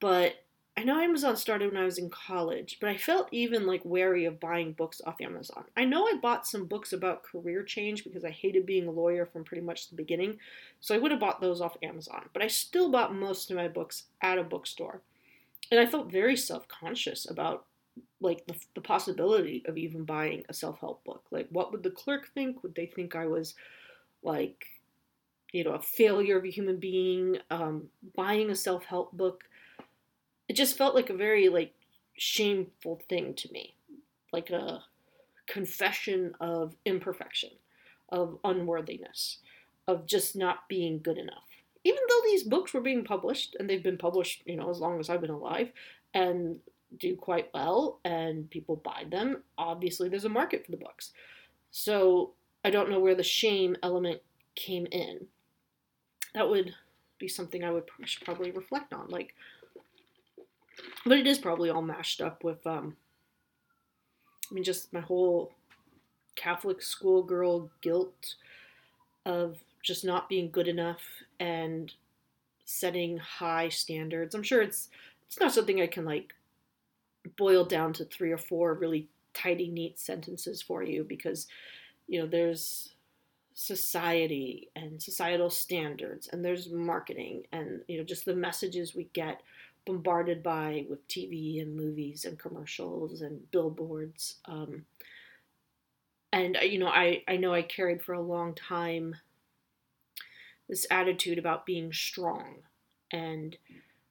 but 0.00 0.36
I 0.76 0.84
know 0.84 1.00
Amazon 1.00 1.36
started 1.36 1.72
when 1.72 1.82
I 1.82 1.84
was 1.84 1.98
in 1.98 2.08
college, 2.08 2.78
but 2.80 2.88
I 2.88 2.96
felt 2.96 3.28
even 3.32 3.66
like 3.66 3.80
wary 3.84 4.26
of 4.26 4.38
buying 4.38 4.74
books 4.74 5.00
off 5.04 5.20
Amazon. 5.20 5.64
I 5.76 5.84
know 5.84 6.06
I 6.06 6.14
bought 6.22 6.46
some 6.46 6.66
books 6.66 6.92
about 6.92 7.24
career 7.24 7.64
change 7.64 8.04
because 8.04 8.24
I 8.24 8.30
hated 8.30 8.64
being 8.64 8.86
a 8.86 8.92
lawyer 8.92 9.26
from 9.26 9.42
pretty 9.42 9.64
much 9.64 9.88
the 9.88 9.96
beginning, 9.96 10.38
so 10.80 10.94
I 10.94 10.98
would 10.98 11.10
have 11.10 11.18
bought 11.18 11.40
those 11.40 11.60
off 11.60 11.76
Amazon. 11.82 12.28
But 12.32 12.42
I 12.42 12.46
still 12.46 12.90
bought 12.90 13.12
most 13.12 13.50
of 13.50 13.56
my 13.56 13.66
books 13.66 14.04
at 14.22 14.38
a 14.38 14.44
bookstore. 14.44 15.00
And 15.70 15.80
I 15.80 15.86
felt 15.86 16.12
very 16.12 16.36
self-conscious 16.36 17.28
about 17.28 17.66
like 18.20 18.46
the, 18.46 18.54
the 18.74 18.80
possibility 18.80 19.64
of 19.66 19.76
even 19.76 20.04
buying 20.04 20.44
a 20.48 20.54
self-help 20.54 21.04
book. 21.04 21.24
Like 21.30 21.48
what 21.50 21.72
would 21.72 21.82
the 21.82 21.90
clerk 21.90 22.28
think? 22.34 22.62
Would 22.62 22.74
they 22.74 22.86
think 22.86 23.14
I 23.16 23.26
was 23.26 23.54
like 24.22 24.66
you 25.52 25.64
know, 25.64 25.72
a 25.72 25.80
failure 25.80 26.36
of 26.36 26.44
a 26.44 26.50
human 26.50 26.76
being, 26.76 27.38
um, 27.50 27.88
buying 28.14 28.50
a 28.50 28.54
self-help 28.54 29.16
book 29.16 29.44
it 30.48 30.54
just 30.54 30.76
felt 30.76 30.94
like 30.94 31.10
a 31.10 31.14
very 31.14 31.48
like 31.48 31.74
shameful 32.16 33.00
thing 33.08 33.34
to 33.34 33.52
me 33.52 33.74
like 34.32 34.50
a 34.50 34.82
confession 35.46 36.34
of 36.40 36.74
imperfection 36.84 37.50
of 38.08 38.38
unworthiness 38.44 39.38
of 39.86 40.06
just 40.06 40.34
not 40.34 40.68
being 40.68 41.00
good 41.00 41.18
enough 41.18 41.44
even 41.84 42.00
though 42.08 42.20
these 42.24 42.42
books 42.42 42.74
were 42.74 42.80
being 42.80 43.04
published 43.04 43.56
and 43.58 43.70
they've 43.70 43.84
been 43.84 43.98
published 43.98 44.42
you 44.46 44.56
know 44.56 44.68
as 44.68 44.80
long 44.80 44.98
as 44.98 45.08
i've 45.08 45.20
been 45.20 45.30
alive 45.30 45.70
and 46.14 46.58
do 46.98 47.16
quite 47.16 47.50
well 47.52 48.00
and 48.04 48.48
people 48.50 48.76
buy 48.76 49.04
them 49.10 49.42
obviously 49.58 50.08
there's 50.08 50.24
a 50.24 50.28
market 50.28 50.64
for 50.64 50.70
the 50.70 50.76
books 50.78 51.12
so 51.70 52.32
i 52.64 52.70
don't 52.70 52.90
know 52.90 53.00
where 53.00 53.14
the 53.14 53.22
shame 53.22 53.76
element 53.82 54.20
came 54.54 54.86
in 54.86 55.26
that 56.34 56.48
would 56.48 56.74
be 57.18 57.28
something 57.28 57.62
i 57.62 57.70
would 57.70 57.84
probably 58.24 58.50
reflect 58.50 58.92
on 58.94 59.06
like 59.08 59.34
but 61.04 61.18
it 61.18 61.26
is 61.26 61.38
probably 61.38 61.70
all 61.70 61.82
mashed 61.82 62.20
up 62.20 62.44
with, 62.44 62.66
um, 62.66 62.96
I 64.50 64.54
mean, 64.54 64.64
just 64.64 64.92
my 64.92 65.00
whole 65.00 65.52
Catholic 66.36 66.82
schoolgirl 66.82 67.70
guilt 67.80 68.34
of 69.24 69.58
just 69.82 70.04
not 70.04 70.28
being 70.28 70.50
good 70.50 70.68
enough 70.68 71.00
and 71.38 71.92
setting 72.64 73.18
high 73.18 73.68
standards. 73.68 74.34
I'm 74.34 74.42
sure 74.42 74.62
it's 74.62 74.88
it's 75.26 75.38
not 75.38 75.52
something 75.52 75.80
I 75.80 75.86
can 75.86 76.04
like 76.04 76.34
boil 77.36 77.64
down 77.64 77.92
to 77.94 78.04
three 78.04 78.32
or 78.32 78.38
four 78.38 78.74
really 78.74 79.08
tidy, 79.34 79.68
neat 79.68 79.98
sentences 79.98 80.62
for 80.62 80.82
you 80.82 81.04
because 81.04 81.46
you 82.06 82.20
know 82.20 82.26
there's 82.26 82.94
society 83.54 84.68
and 84.76 85.02
societal 85.02 85.50
standards 85.50 86.28
and 86.28 86.44
there's 86.44 86.70
marketing 86.70 87.42
and 87.50 87.80
you 87.88 87.98
know 87.98 88.04
just 88.04 88.24
the 88.24 88.34
messages 88.34 88.94
we 88.94 89.08
get 89.12 89.42
bombarded 89.88 90.42
by 90.42 90.84
with 90.88 91.06
TV 91.08 91.62
and 91.62 91.74
movies 91.74 92.26
and 92.26 92.38
commercials 92.38 93.22
and 93.22 93.50
billboards. 93.50 94.36
Um, 94.44 94.84
and 96.32 96.58
uh, 96.58 96.60
you 96.60 96.78
know, 96.78 96.88
I 96.88 97.22
I 97.26 97.36
know 97.36 97.54
I 97.54 97.62
carried 97.62 98.02
for 98.02 98.12
a 98.12 98.20
long 98.20 98.54
time 98.54 99.16
this 100.68 100.86
attitude 100.90 101.38
about 101.38 101.64
being 101.64 101.90
strong 101.92 102.56
and 103.10 103.56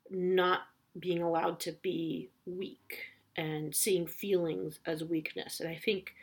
not 0.09 0.61
being 0.99 1.21
allowed 1.21 1.59
to 1.61 1.71
be 1.81 2.29
weak 2.45 2.97
and 3.35 3.75
seeing 3.75 4.07
feelings 4.07 4.79
as 4.85 5.03
weakness. 5.03 5.59
And 5.59 5.69
I 5.69 5.75
think 5.75 6.13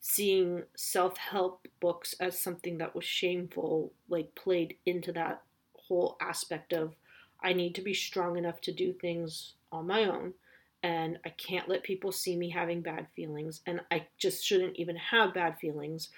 seeing 0.00 0.64
self 0.76 1.16
help 1.16 1.66
books 1.80 2.14
as 2.20 2.38
something 2.38 2.78
that 2.78 2.94
was 2.94 3.04
shameful, 3.04 3.92
like, 4.08 4.34
played 4.34 4.76
into 4.86 5.12
that 5.12 5.42
whole 5.74 6.16
aspect 6.20 6.72
of 6.72 6.94
I 7.42 7.52
need 7.52 7.74
to 7.76 7.82
be 7.82 7.94
strong 7.94 8.36
enough 8.36 8.60
to 8.62 8.72
do 8.72 8.92
things 8.92 9.54
on 9.72 9.86
my 9.86 10.04
own 10.04 10.34
and 10.82 11.18
I 11.24 11.30
can't 11.30 11.68
let 11.68 11.82
people 11.82 12.12
see 12.12 12.36
me 12.36 12.50
having 12.50 12.80
bad 12.80 13.06
feelings 13.14 13.60
and 13.66 13.80
I 13.90 14.06
just 14.18 14.44
shouldn't 14.44 14.76
even 14.76 14.96
have 14.96 15.34
bad 15.34 15.58
feelings 15.58 16.08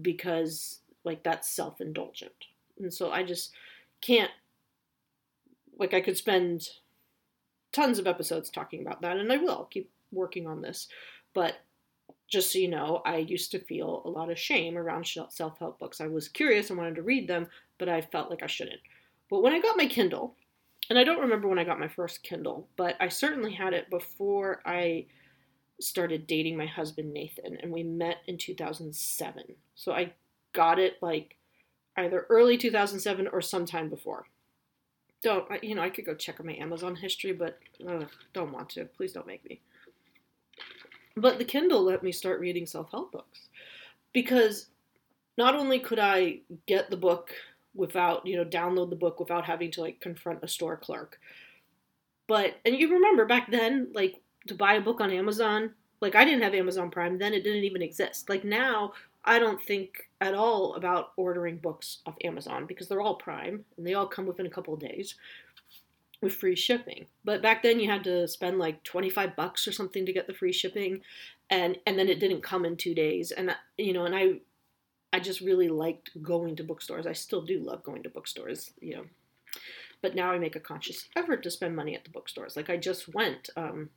because 0.00 0.80
like 1.04 1.22
that's 1.22 1.48
self-indulgent. 1.48 2.32
And 2.78 2.92
so 2.92 3.10
I 3.10 3.22
just 3.22 3.52
can't 4.00 4.30
like 5.78 5.94
I 5.94 6.00
could 6.00 6.16
spend 6.16 6.68
tons 7.78 7.98
of 7.98 8.06
episodes 8.06 8.50
talking 8.50 8.80
about 8.80 9.00
that 9.02 9.18
and 9.18 9.32
I 9.32 9.36
will 9.36 9.68
keep 9.70 9.90
working 10.10 10.46
on 10.46 10.62
this. 10.62 10.88
But 11.34 11.56
just 12.28 12.52
so 12.52 12.58
you 12.58 12.68
know, 12.68 13.02
I 13.04 13.18
used 13.18 13.52
to 13.52 13.58
feel 13.58 14.02
a 14.04 14.10
lot 14.10 14.30
of 14.30 14.38
shame 14.38 14.76
around 14.76 15.06
self-help 15.06 15.78
books. 15.78 16.00
I 16.00 16.08
was 16.08 16.28
curious 16.28 16.70
and 16.70 16.78
wanted 16.78 16.96
to 16.96 17.02
read 17.02 17.28
them, 17.28 17.46
but 17.78 17.88
I 17.88 18.00
felt 18.00 18.30
like 18.30 18.42
I 18.42 18.46
shouldn't. 18.46 18.80
But 19.30 19.42
when 19.42 19.52
I 19.52 19.60
got 19.60 19.76
my 19.76 19.86
Kindle, 19.86 20.34
and 20.90 20.98
I 20.98 21.04
don't 21.04 21.20
remember 21.20 21.48
when 21.48 21.58
I 21.58 21.64
got 21.64 21.78
my 21.78 21.88
first 21.88 22.22
Kindle, 22.22 22.68
but 22.76 22.96
I 22.98 23.08
certainly 23.08 23.52
had 23.52 23.74
it 23.74 23.90
before 23.90 24.60
I 24.64 25.06
started 25.80 26.26
dating 26.26 26.56
my 26.56 26.66
husband 26.66 27.12
Nathan, 27.12 27.58
and 27.62 27.70
we 27.70 27.82
met 27.82 28.18
in 28.26 28.38
2007. 28.38 29.44
So 29.74 29.92
I 29.92 30.12
got 30.52 30.78
it 30.78 30.94
like 31.00 31.36
either 31.96 32.26
early 32.28 32.56
2007 32.56 33.28
or 33.28 33.40
sometime 33.40 33.88
before. 33.88 34.26
Don't, 35.22 35.46
you 35.64 35.74
know, 35.74 35.82
I 35.82 35.90
could 35.90 36.06
go 36.06 36.14
check 36.14 36.38
on 36.38 36.46
my 36.46 36.54
Amazon 36.54 36.94
history, 36.94 37.32
but 37.32 37.58
don't 38.32 38.52
want 38.52 38.70
to. 38.70 38.84
Please 38.84 39.12
don't 39.12 39.26
make 39.26 39.44
me. 39.48 39.60
But 41.16 41.38
the 41.38 41.44
Kindle 41.44 41.82
let 41.82 42.02
me 42.02 42.12
start 42.12 42.40
reading 42.40 42.66
self 42.66 42.90
help 42.90 43.10
books 43.12 43.48
because 44.12 44.66
not 45.36 45.54
only 45.54 45.80
could 45.80 45.98
I 45.98 46.40
get 46.66 46.90
the 46.90 46.96
book 46.96 47.32
without, 47.74 48.26
you 48.26 48.36
know, 48.36 48.44
download 48.44 48.90
the 48.90 48.96
book 48.96 49.18
without 49.18 49.44
having 49.44 49.70
to 49.72 49.80
like 49.80 50.00
confront 50.00 50.42
a 50.42 50.48
store 50.48 50.76
clerk, 50.76 51.18
but, 52.28 52.56
and 52.64 52.76
you 52.76 52.92
remember 52.92 53.24
back 53.24 53.50
then, 53.50 53.88
like 53.94 54.20
to 54.46 54.54
buy 54.54 54.74
a 54.74 54.80
book 54.80 55.00
on 55.00 55.10
Amazon, 55.10 55.74
like 56.00 56.14
I 56.14 56.24
didn't 56.24 56.42
have 56.42 56.54
Amazon 56.54 56.90
Prime 56.90 57.18
then, 57.18 57.34
it 57.34 57.42
didn't 57.42 57.64
even 57.64 57.82
exist. 57.82 58.28
Like 58.28 58.44
now, 58.44 58.92
I 59.24 59.38
don't 59.38 59.62
think 59.62 60.08
at 60.20 60.34
all 60.34 60.74
about 60.74 61.12
ordering 61.16 61.58
books 61.58 61.98
off 62.06 62.16
Amazon 62.24 62.66
because 62.66 62.88
they're 62.88 63.00
all 63.00 63.16
Prime 63.16 63.64
and 63.76 63.86
they 63.86 63.94
all 63.94 64.06
come 64.06 64.26
within 64.26 64.46
a 64.46 64.50
couple 64.50 64.74
of 64.74 64.80
days 64.80 65.16
with 66.20 66.34
free 66.34 66.56
shipping. 66.56 67.06
But 67.24 67.42
back 67.42 67.62
then 67.62 67.78
you 67.80 67.90
had 67.90 68.04
to 68.04 68.26
spend 68.26 68.58
like 68.58 68.82
25 68.84 69.36
bucks 69.36 69.68
or 69.68 69.72
something 69.72 70.06
to 70.06 70.12
get 70.12 70.26
the 70.26 70.34
free 70.34 70.52
shipping 70.52 71.00
and 71.50 71.78
and 71.86 71.98
then 71.98 72.08
it 72.08 72.20
didn't 72.20 72.42
come 72.42 72.64
in 72.64 72.76
2 72.76 72.94
days 72.94 73.30
and 73.30 73.54
you 73.76 73.92
know 73.92 74.04
and 74.04 74.14
I 74.14 74.40
I 75.12 75.20
just 75.20 75.40
really 75.40 75.68
liked 75.68 76.10
going 76.22 76.56
to 76.56 76.64
bookstores. 76.64 77.06
I 77.06 77.14
still 77.14 77.42
do 77.42 77.60
love 77.60 77.82
going 77.82 78.02
to 78.02 78.10
bookstores, 78.10 78.72
you 78.80 78.96
know. 78.96 79.04
But 80.02 80.14
now 80.14 80.30
I 80.30 80.38
make 80.38 80.54
a 80.54 80.60
conscious 80.60 81.08
effort 81.16 81.42
to 81.42 81.50
spend 81.50 81.74
money 81.74 81.94
at 81.94 82.04
the 82.04 82.10
bookstores. 82.10 82.56
Like 82.56 82.70
I 82.70 82.76
just 82.76 83.12
went 83.14 83.50
um 83.56 83.90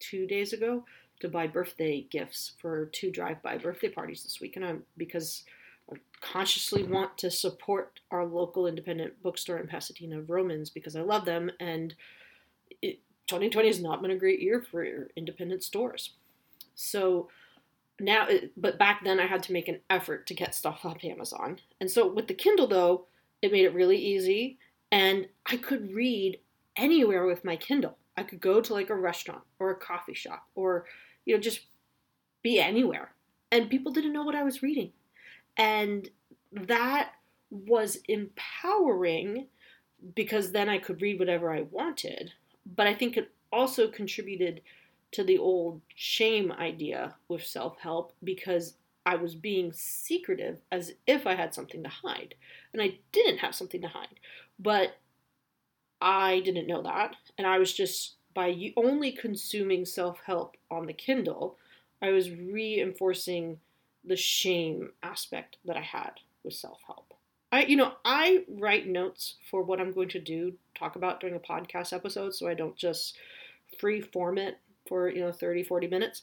2 0.00 0.26
days 0.26 0.52
ago 0.52 0.84
to 1.20 1.28
buy 1.28 1.46
birthday 1.46 2.06
gifts 2.10 2.52
for 2.60 2.86
two 2.86 3.10
drive-by 3.10 3.58
birthday 3.58 3.88
parties 3.88 4.22
this 4.22 4.40
week, 4.40 4.56
and 4.56 4.64
I'm 4.64 4.82
because 4.96 5.44
I 5.90 5.96
consciously 6.20 6.82
want 6.82 7.16
to 7.18 7.30
support 7.30 8.00
our 8.10 8.24
local 8.24 8.66
independent 8.66 9.22
bookstore 9.22 9.58
in 9.58 9.66
Pasadena, 9.66 10.20
Vroman's, 10.20 10.70
because 10.70 10.96
I 10.96 11.02
love 11.02 11.24
them, 11.24 11.50
and 11.60 11.94
it, 12.82 13.00
2020 13.28 13.68
has 13.68 13.80
not 13.80 14.02
been 14.02 14.10
a 14.10 14.16
great 14.16 14.40
year 14.40 14.62
for 14.70 15.08
independent 15.16 15.62
stores. 15.62 16.14
So 16.74 17.28
now, 17.98 18.28
but 18.56 18.78
back 18.78 19.02
then 19.04 19.18
I 19.18 19.26
had 19.26 19.42
to 19.44 19.52
make 19.52 19.68
an 19.68 19.80
effort 19.88 20.26
to 20.26 20.34
get 20.34 20.54
stuff 20.54 20.84
off 20.84 21.04
Amazon, 21.04 21.60
and 21.80 21.90
so 21.90 22.06
with 22.12 22.28
the 22.28 22.34
Kindle 22.34 22.66
though, 22.66 23.06
it 23.42 23.52
made 23.52 23.64
it 23.64 23.74
really 23.74 23.98
easy, 23.98 24.58
and 24.90 25.28
I 25.46 25.56
could 25.56 25.92
read 25.92 26.40
anywhere 26.76 27.24
with 27.26 27.44
my 27.44 27.56
Kindle. 27.56 27.96
I 28.16 28.22
could 28.22 28.40
go 28.40 28.60
to 28.60 28.72
like 28.72 28.90
a 28.90 28.96
restaurant 28.96 29.42
or 29.58 29.70
a 29.70 29.76
coffee 29.76 30.14
shop 30.14 30.46
or 30.54 30.86
you 31.24 31.34
know, 31.34 31.40
just 31.40 31.60
be 32.42 32.58
anywhere. 32.58 33.12
And 33.52 33.68
people 33.68 33.92
didn't 33.92 34.12
know 34.12 34.22
what 34.22 34.34
I 34.34 34.44
was 34.44 34.62
reading. 34.62 34.92
And 35.56 36.08
that 36.52 37.12
was 37.50 37.98
empowering 38.08 39.46
because 40.14 40.52
then 40.52 40.68
I 40.68 40.78
could 40.78 41.02
read 41.02 41.18
whatever 41.18 41.52
I 41.52 41.62
wanted. 41.62 42.32
But 42.74 42.86
I 42.86 42.94
think 42.94 43.16
it 43.16 43.30
also 43.52 43.88
contributed 43.88 44.62
to 45.12 45.24
the 45.24 45.38
old 45.38 45.80
shame 45.94 46.52
idea 46.52 47.14
with 47.28 47.44
self 47.44 47.78
help 47.78 48.14
because 48.22 48.74
I 49.04 49.16
was 49.16 49.34
being 49.34 49.72
secretive 49.72 50.58
as 50.72 50.92
if 51.06 51.26
I 51.26 51.34
had 51.34 51.54
something 51.54 51.82
to 51.82 51.88
hide. 51.88 52.34
And 52.72 52.82
I 52.82 52.98
didn't 53.12 53.38
have 53.38 53.54
something 53.54 53.80
to 53.82 53.88
hide. 53.88 54.20
But 54.58 54.96
I 56.06 56.38
didn't 56.38 56.68
know 56.68 56.82
that. 56.82 57.16
And 57.36 57.48
I 57.48 57.58
was 57.58 57.72
just 57.72 58.14
by 58.32 58.72
only 58.76 59.10
consuming 59.10 59.84
self 59.84 60.20
help 60.24 60.56
on 60.70 60.86
the 60.86 60.92
Kindle, 60.92 61.56
I 62.00 62.10
was 62.10 62.30
reinforcing 62.30 63.58
the 64.04 64.16
shame 64.16 64.90
aspect 65.02 65.56
that 65.64 65.76
I 65.76 65.80
had 65.80 66.12
with 66.44 66.54
self 66.54 66.78
help. 66.86 67.12
I, 67.50 67.64
you 67.64 67.76
know, 67.76 67.94
I 68.04 68.44
write 68.48 68.86
notes 68.86 69.34
for 69.50 69.62
what 69.62 69.80
I'm 69.80 69.92
going 69.92 70.08
to 70.10 70.20
do, 70.20 70.52
talk 70.78 70.94
about 70.94 71.20
during 71.20 71.34
a 71.34 71.40
podcast 71.40 71.92
episode, 71.92 72.34
so 72.34 72.46
I 72.46 72.54
don't 72.54 72.76
just 72.76 73.16
free 73.80 74.00
form 74.00 74.38
it 74.38 74.58
for, 74.88 75.08
you 75.08 75.20
know, 75.20 75.32
30, 75.32 75.64
40 75.64 75.88
minutes. 75.88 76.22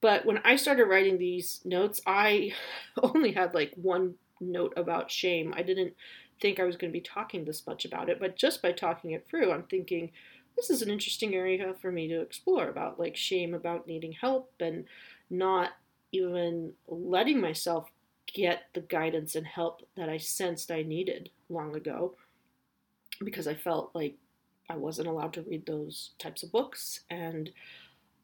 But 0.00 0.24
when 0.24 0.38
I 0.44 0.54
started 0.54 0.84
writing 0.84 1.18
these 1.18 1.60
notes, 1.64 2.00
I 2.06 2.52
only 3.02 3.32
had 3.32 3.52
like 3.52 3.72
one 3.74 4.14
note 4.40 4.74
about 4.76 5.10
shame. 5.10 5.52
I 5.56 5.62
didn't 5.62 5.94
think 6.42 6.58
I 6.58 6.64
was 6.64 6.76
going 6.76 6.92
to 6.92 6.98
be 6.98 7.00
talking 7.00 7.44
this 7.44 7.66
much 7.66 7.84
about 7.84 8.10
it, 8.10 8.18
but 8.20 8.36
just 8.36 8.60
by 8.60 8.72
talking 8.72 9.12
it 9.12 9.26
through, 9.30 9.52
I'm 9.52 9.62
thinking, 9.62 10.10
this 10.56 10.68
is 10.68 10.82
an 10.82 10.90
interesting 10.90 11.34
area 11.34 11.74
for 11.80 11.90
me 11.90 12.08
to 12.08 12.20
explore 12.20 12.68
about 12.68 13.00
like 13.00 13.16
shame 13.16 13.54
about 13.54 13.86
needing 13.86 14.12
help 14.12 14.52
and 14.60 14.84
not 15.30 15.70
even 16.10 16.72
letting 16.88 17.40
myself 17.40 17.90
get 18.26 18.64
the 18.74 18.80
guidance 18.80 19.34
and 19.34 19.46
help 19.46 19.82
that 19.96 20.08
I 20.08 20.18
sensed 20.18 20.70
I 20.70 20.82
needed 20.82 21.30
long 21.48 21.74
ago 21.76 22.16
because 23.24 23.46
I 23.46 23.54
felt 23.54 23.92
like 23.94 24.16
I 24.68 24.76
wasn't 24.76 25.08
allowed 25.08 25.32
to 25.34 25.42
read 25.42 25.66
those 25.66 26.10
types 26.18 26.42
of 26.42 26.52
books 26.52 27.00
and 27.08 27.50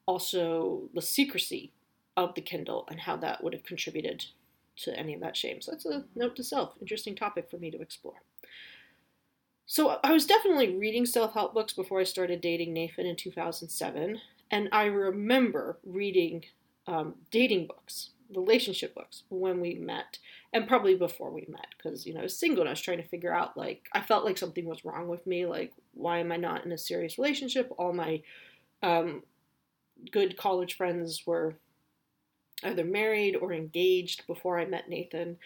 also 0.05 0.89
the 0.93 1.01
secrecy 1.01 1.71
of 2.17 2.35
the 2.35 2.41
Kindle 2.41 2.85
and 2.89 2.99
how 2.99 3.15
that 3.17 3.43
would 3.43 3.53
have 3.53 3.63
contributed 3.63 4.25
to 4.83 4.97
any 4.97 5.13
of 5.13 5.21
that 5.21 5.37
shame. 5.37 5.61
So 5.61 5.71
that's 5.71 5.85
a 5.85 6.05
note 6.15 6.35
to 6.37 6.43
self. 6.43 6.73
Interesting 6.81 7.15
topic 7.15 7.49
for 7.49 7.57
me 7.57 7.71
to 7.71 7.81
explore. 7.81 8.21
So 9.65 9.99
I 10.03 10.11
was 10.11 10.25
definitely 10.25 10.75
reading 10.75 11.05
self 11.05 11.33
help 11.33 11.53
books 11.53 11.73
before 11.73 11.99
I 11.99 12.05
started 12.05 12.41
dating 12.41 12.73
Nathan 12.73 13.05
in 13.05 13.15
2007. 13.15 14.19
And 14.51 14.69
I 14.71 14.85
remember 14.85 15.77
reading 15.85 16.45
um, 16.87 17.13
dating 17.29 17.67
books, 17.67 18.09
relationship 18.33 18.95
books 18.95 19.23
when 19.29 19.59
we 19.59 19.75
met, 19.75 20.17
and 20.53 20.67
probably 20.67 20.95
before 20.95 21.29
we 21.29 21.45
met, 21.47 21.67
because, 21.77 22.07
you 22.07 22.15
know, 22.15 22.21
I 22.21 22.23
was 22.23 22.35
single 22.37 22.61
and 22.61 22.69
I 22.69 22.71
was 22.71 22.81
trying 22.81 22.97
to 22.97 23.07
figure 23.07 23.31
out, 23.31 23.55
like, 23.55 23.87
I 23.93 24.01
felt 24.01 24.25
like 24.25 24.39
something 24.39 24.65
was 24.65 24.83
wrong 24.83 25.07
with 25.07 25.27
me. 25.27 25.45
Like, 25.45 25.71
why 25.93 26.17
am 26.17 26.31
I 26.31 26.37
not 26.37 26.65
in 26.65 26.71
a 26.71 26.77
serious 26.77 27.19
relationship? 27.19 27.71
All 27.77 27.93
my 27.93 28.23
um, 28.81 29.21
good 30.11 30.35
college 30.35 30.77
friends 30.77 31.27
were 31.27 31.55
either 32.63 32.83
married 32.83 33.35
or 33.35 33.53
engaged 33.53 34.27
before 34.27 34.59
I 34.59 34.65
met 34.65 34.89
Nathan, 34.89 35.37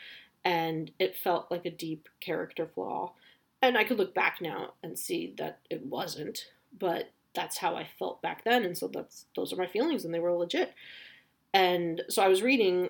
and 0.43 0.91
it 0.99 1.15
felt 1.15 1.51
like 1.51 1.65
a 1.65 1.71
deep 1.71 2.09
character 2.19 2.67
flaw. 2.67 3.13
And 3.61 3.77
I 3.77 3.83
could 3.83 3.97
look 3.97 4.13
back 4.13 4.39
now 4.41 4.73
and 4.83 4.99
see 4.99 5.33
that 5.37 5.59
it 5.69 5.85
wasn't, 5.85 6.47
but 6.77 7.11
that's 7.33 7.57
how 7.57 7.75
I 7.75 7.87
felt 7.97 8.21
back 8.21 8.43
then, 8.43 8.63
and 8.63 8.77
so 8.77 8.87
that's 8.87 9.25
those 9.35 9.53
are 9.53 9.57
my 9.57 9.67
feelings, 9.67 10.05
and 10.05 10.13
they 10.13 10.19
were 10.19 10.33
legit. 10.33 10.73
And 11.53 12.01
so 12.09 12.21
I 12.21 12.27
was 12.27 12.41
reading 12.41 12.89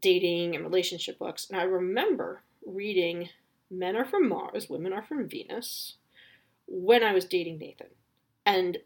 dating 0.00 0.54
and 0.54 0.64
relationship 0.64 1.18
books, 1.18 1.48
and 1.48 1.58
I 1.58 1.64
remember 1.64 2.42
reading 2.66 3.30
Men 3.70 3.96
Are 3.96 4.04
From 4.04 4.28
Mars, 4.28 4.68
Women 4.68 4.92
Are 4.92 5.02
From 5.02 5.28
Venus 5.28 5.94
when 6.66 7.02
I 7.02 7.12
was 7.12 7.24
dating 7.24 7.58
Nathan. 7.58 7.88
And 8.44 8.78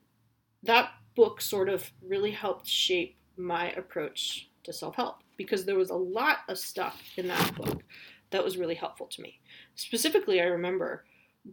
that 0.62 0.90
book 1.16 1.40
sort 1.40 1.68
of 1.68 1.90
really 2.06 2.30
helped 2.30 2.66
shape 2.66 3.16
my 3.36 3.70
approach 3.72 4.49
to 4.64 4.72
self 4.72 4.96
help 4.96 5.22
because 5.36 5.64
there 5.64 5.78
was 5.78 5.90
a 5.90 5.94
lot 5.94 6.38
of 6.48 6.58
stuff 6.58 7.00
in 7.16 7.28
that 7.28 7.54
book 7.54 7.82
that 8.30 8.44
was 8.44 8.58
really 8.58 8.74
helpful 8.74 9.06
to 9.06 9.22
me. 9.22 9.40
Specifically, 9.74 10.40
I 10.40 10.44
remember 10.44 11.04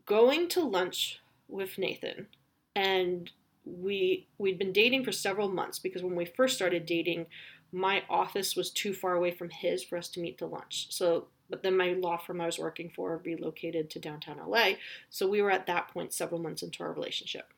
going 0.06 0.48
to 0.50 0.62
lunch 0.62 1.20
with 1.48 1.78
Nathan 1.78 2.28
and 2.76 3.32
we 3.66 4.28
we'd 4.38 4.60
been 4.60 4.74
dating 4.74 5.04
for 5.04 5.12
several 5.12 5.50
months 5.50 5.80
because 5.80 6.04
when 6.04 6.16
we 6.16 6.26
first 6.26 6.56
started 6.56 6.86
dating 6.86 7.26
my 7.72 8.02
office 8.10 8.56
was 8.56 8.72
too 8.72 8.94
far 8.94 9.16
away 9.16 9.32
from 9.32 9.50
his 9.50 9.84
for 9.84 9.98
us 9.98 10.08
to 10.10 10.22
meet 10.22 10.38
to 10.38 10.46
lunch. 10.46 10.88
So 10.90 11.28
but 11.50 11.64
then 11.64 11.78
my 11.78 11.94
law 11.94 12.18
firm 12.18 12.42
I 12.42 12.46
was 12.46 12.60
working 12.60 12.92
for 12.96 13.22
relocated 13.26 13.90
to 13.92 14.00
downtown 14.00 14.40
LA. 14.46 14.72
So 15.10 15.28
we 15.28 15.42
were 15.42 15.52
at 15.52 15.68
that 15.68 15.90
point 15.90 16.14
several 16.14 16.42
months 16.42 16.62
into 16.62 16.84
our 16.84 16.92
relationship. 16.92 17.54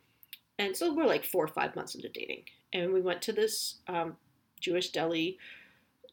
And 0.57 0.75
so 0.75 0.93
we're 0.93 1.05
like 1.05 1.23
four 1.23 1.45
or 1.45 1.47
five 1.47 1.75
months 1.75 1.95
into 1.95 2.09
dating. 2.09 2.43
And 2.73 2.93
we 2.93 3.01
went 3.01 3.21
to 3.23 3.31
this 3.31 3.77
um, 3.87 4.17
Jewish 4.59 4.89
deli 4.89 5.37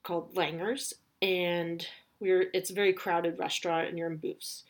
called 0.02 0.34
Langer's. 0.34 0.94
And 1.20 1.86
we 2.20 2.30
are 2.30 2.44
it's 2.54 2.70
a 2.70 2.74
very 2.74 2.92
crowded 2.92 3.38
restaurant 3.38 3.88
and 3.88 3.98
you're 3.98 4.10
in 4.10 4.16
booths. 4.16 4.64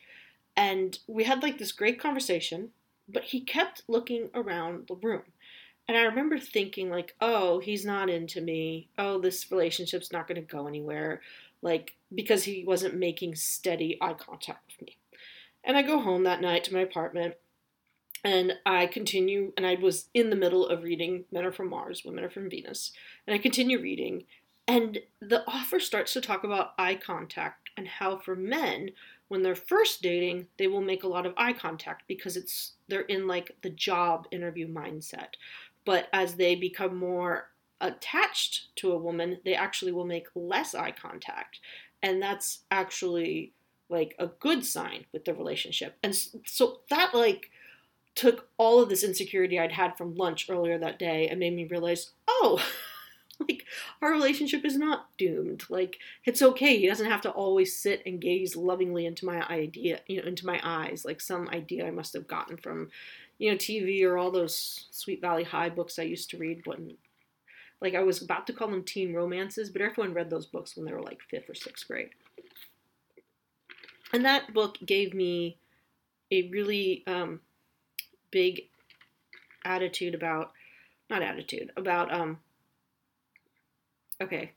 And 0.55 0.97
we 1.07 1.23
had 1.23 1.43
like 1.43 1.57
this 1.57 1.71
great 1.71 1.99
conversation 1.99 2.69
but 3.09 3.23
he 3.23 3.39
kept 3.39 3.83
looking 3.87 4.29
around 4.35 4.87
the 4.87 4.95
room. 4.95 5.23
And 5.87 5.97
i 5.97 6.01
remember 6.01 6.37
thinking 6.37 6.89
like 6.89 7.15
oh 7.21 7.59
he's 7.59 7.85
not 7.85 8.09
into 8.09 8.41
me. 8.41 8.89
Oh 8.97 9.19
this 9.19 9.51
relationship's 9.51 10.11
not 10.11 10.27
going 10.27 10.41
to 10.41 10.55
go 10.55 10.67
anywhere 10.67 11.21
like 11.61 11.95
because 12.13 12.43
he 12.43 12.63
wasn't 12.63 12.95
making 12.95 13.35
steady 13.35 13.97
eye 14.01 14.13
contact 14.13 14.71
with 14.79 14.87
me. 14.87 14.97
And 15.63 15.77
i 15.77 15.81
go 15.81 15.99
home 15.99 16.23
that 16.23 16.41
night 16.41 16.63
to 16.65 16.73
my 16.73 16.81
apartment 16.81 17.35
and 18.27 18.55
I 18.65 18.87
continue, 18.87 19.53
and 19.55 19.65
I 19.65 19.75
was 19.75 20.09
in 20.13 20.29
the 20.29 20.35
middle 20.35 20.67
of 20.67 20.83
reading 20.83 21.23
Men 21.31 21.45
Are 21.45 21.51
From 21.53 21.69
Mars, 21.69 22.03
Women 22.03 22.25
Are 22.25 22.29
From 22.29 22.49
Venus, 22.49 22.91
and 23.25 23.33
I 23.33 23.37
continue 23.37 23.81
reading, 23.81 24.25
and 24.67 24.99
the 25.21 25.47
author 25.47 25.79
starts 25.79 26.11
to 26.11 26.19
talk 26.19 26.43
about 26.43 26.73
eye 26.77 26.95
contact 26.95 27.69
and 27.77 27.87
how 27.87 28.17
for 28.17 28.35
men, 28.35 28.89
when 29.29 29.43
they're 29.43 29.55
first 29.55 30.01
dating, 30.01 30.47
they 30.57 30.67
will 30.67 30.81
make 30.81 31.05
a 31.05 31.07
lot 31.07 31.25
of 31.25 31.33
eye 31.37 31.53
contact 31.53 32.03
because 32.09 32.35
it's 32.35 32.73
they're 32.89 32.99
in 33.01 33.27
like 33.27 33.55
the 33.61 33.69
job 33.69 34.27
interview 34.29 34.67
mindset. 34.67 35.35
But 35.85 36.09
as 36.11 36.35
they 36.35 36.53
become 36.55 36.97
more 36.97 37.51
attached 37.79 38.75
to 38.75 38.91
a 38.91 38.97
woman, 38.97 39.37
they 39.45 39.55
actually 39.55 39.93
will 39.93 40.05
make 40.05 40.27
less 40.35 40.75
eye 40.75 40.91
contact. 40.91 41.61
And 42.03 42.21
that's 42.21 42.63
actually 42.71 43.53
like 43.87 44.15
a 44.19 44.27
good 44.27 44.65
sign 44.65 45.05
with 45.13 45.23
the 45.23 45.33
relationship. 45.33 45.95
And 46.03 46.13
so 46.45 46.81
that 46.89 47.13
like 47.13 47.51
took 48.17 48.49
all 48.57 48.81
of 48.81 48.89
this 48.89 49.03
insecurity 49.03 49.59
I'd 49.59 49.71
had 49.71 49.95
from 49.95 50.15
lunch 50.15 50.49
earlier 50.49 50.79
that 50.79 50.97
day 50.97 51.27
and 51.27 51.39
made 51.39 51.55
me 51.55 51.65
realize, 51.65 52.13
oh, 52.27 52.59
like 53.39 53.63
our 54.01 54.11
relationship 54.11 54.65
is 54.65 54.75
not 54.75 55.15
doomed. 55.19 55.63
Like 55.69 55.99
it's 56.25 56.41
okay. 56.41 56.77
He 56.77 56.87
doesn't 56.87 57.09
have 57.09 57.21
to 57.21 57.29
always 57.29 57.75
sit 57.75 58.01
and 58.07 58.19
gaze 58.19 58.55
lovingly 58.55 59.05
into 59.05 59.27
my 59.27 59.47
idea, 59.47 60.01
you 60.07 60.19
know, 60.19 60.27
into 60.27 60.47
my 60.47 60.59
eyes, 60.63 61.05
like 61.05 61.21
some 61.21 61.47
idea 61.49 61.85
I 61.85 61.91
must 61.91 62.13
have 62.13 62.27
gotten 62.27 62.57
from, 62.57 62.89
you 63.37 63.51
know, 63.51 63.57
TV 63.57 64.03
or 64.03 64.17
all 64.17 64.31
those 64.31 64.87
Sweet 64.89 65.21
Valley 65.21 65.43
High 65.43 65.69
books 65.69 65.99
I 65.99 66.03
used 66.03 66.31
to 66.31 66.37
read 66.37 66.65
when 66.65 66.97
like 67.81 67.93
I 67.93 68.01
was 68.01 68.23
about 68.23 68.47
to 68.47 68.53
call 68.53 68.69
them 68.69 68.83
teen 68.83 69.13
romances, 69.13 69.69
but 69.69 69.83
everyone 69.83 70.15
read 70.15 70.31
those 70.31 70.47
books 70.47 70.75
when 70.75 70.87
they 70.87 70.93
were 70.93 71.03
like 71.03 71.21
fifth 71.29 71.51
or 71.51 71.53
sixth 71.53 71.87
grade. 71.87 72.09
And 74.11 74.25
that 74.25 74.55
book 74.55 74.79
gave 74.83 75.13
me 75.13 75.59
a 76.31 76.49
really 76.49 77.03
um, 77.05 77.41
big 78.37 78.67
attitude 79.65 80.13
about, 80.13 80.51
not 81.09 81.23
attitude, 81.23 81.71
about, 81.75 82.13
um, 82.13 82.37
okay, 84.21 84.51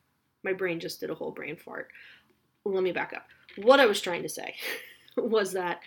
my 0.45 0.53
brain 0.53 0.79
just 0.79 1.01
did 1.01 1.09
a 1.09 1.15
whole 1.15 1.31
brain 1.31 1.57
fart. 1.57 1.89
Let 2.67 2.83
me 2.83 2.93
back 2.93 3.15
up. 3.17 3.27
What 3.57 3.81
I 3.81 3.87
was 3.87 4.03
trying 4.03 4.23
to 4.23 4.29
say 4.29 4.55
was 5.17 5.53
that 5.53 5.81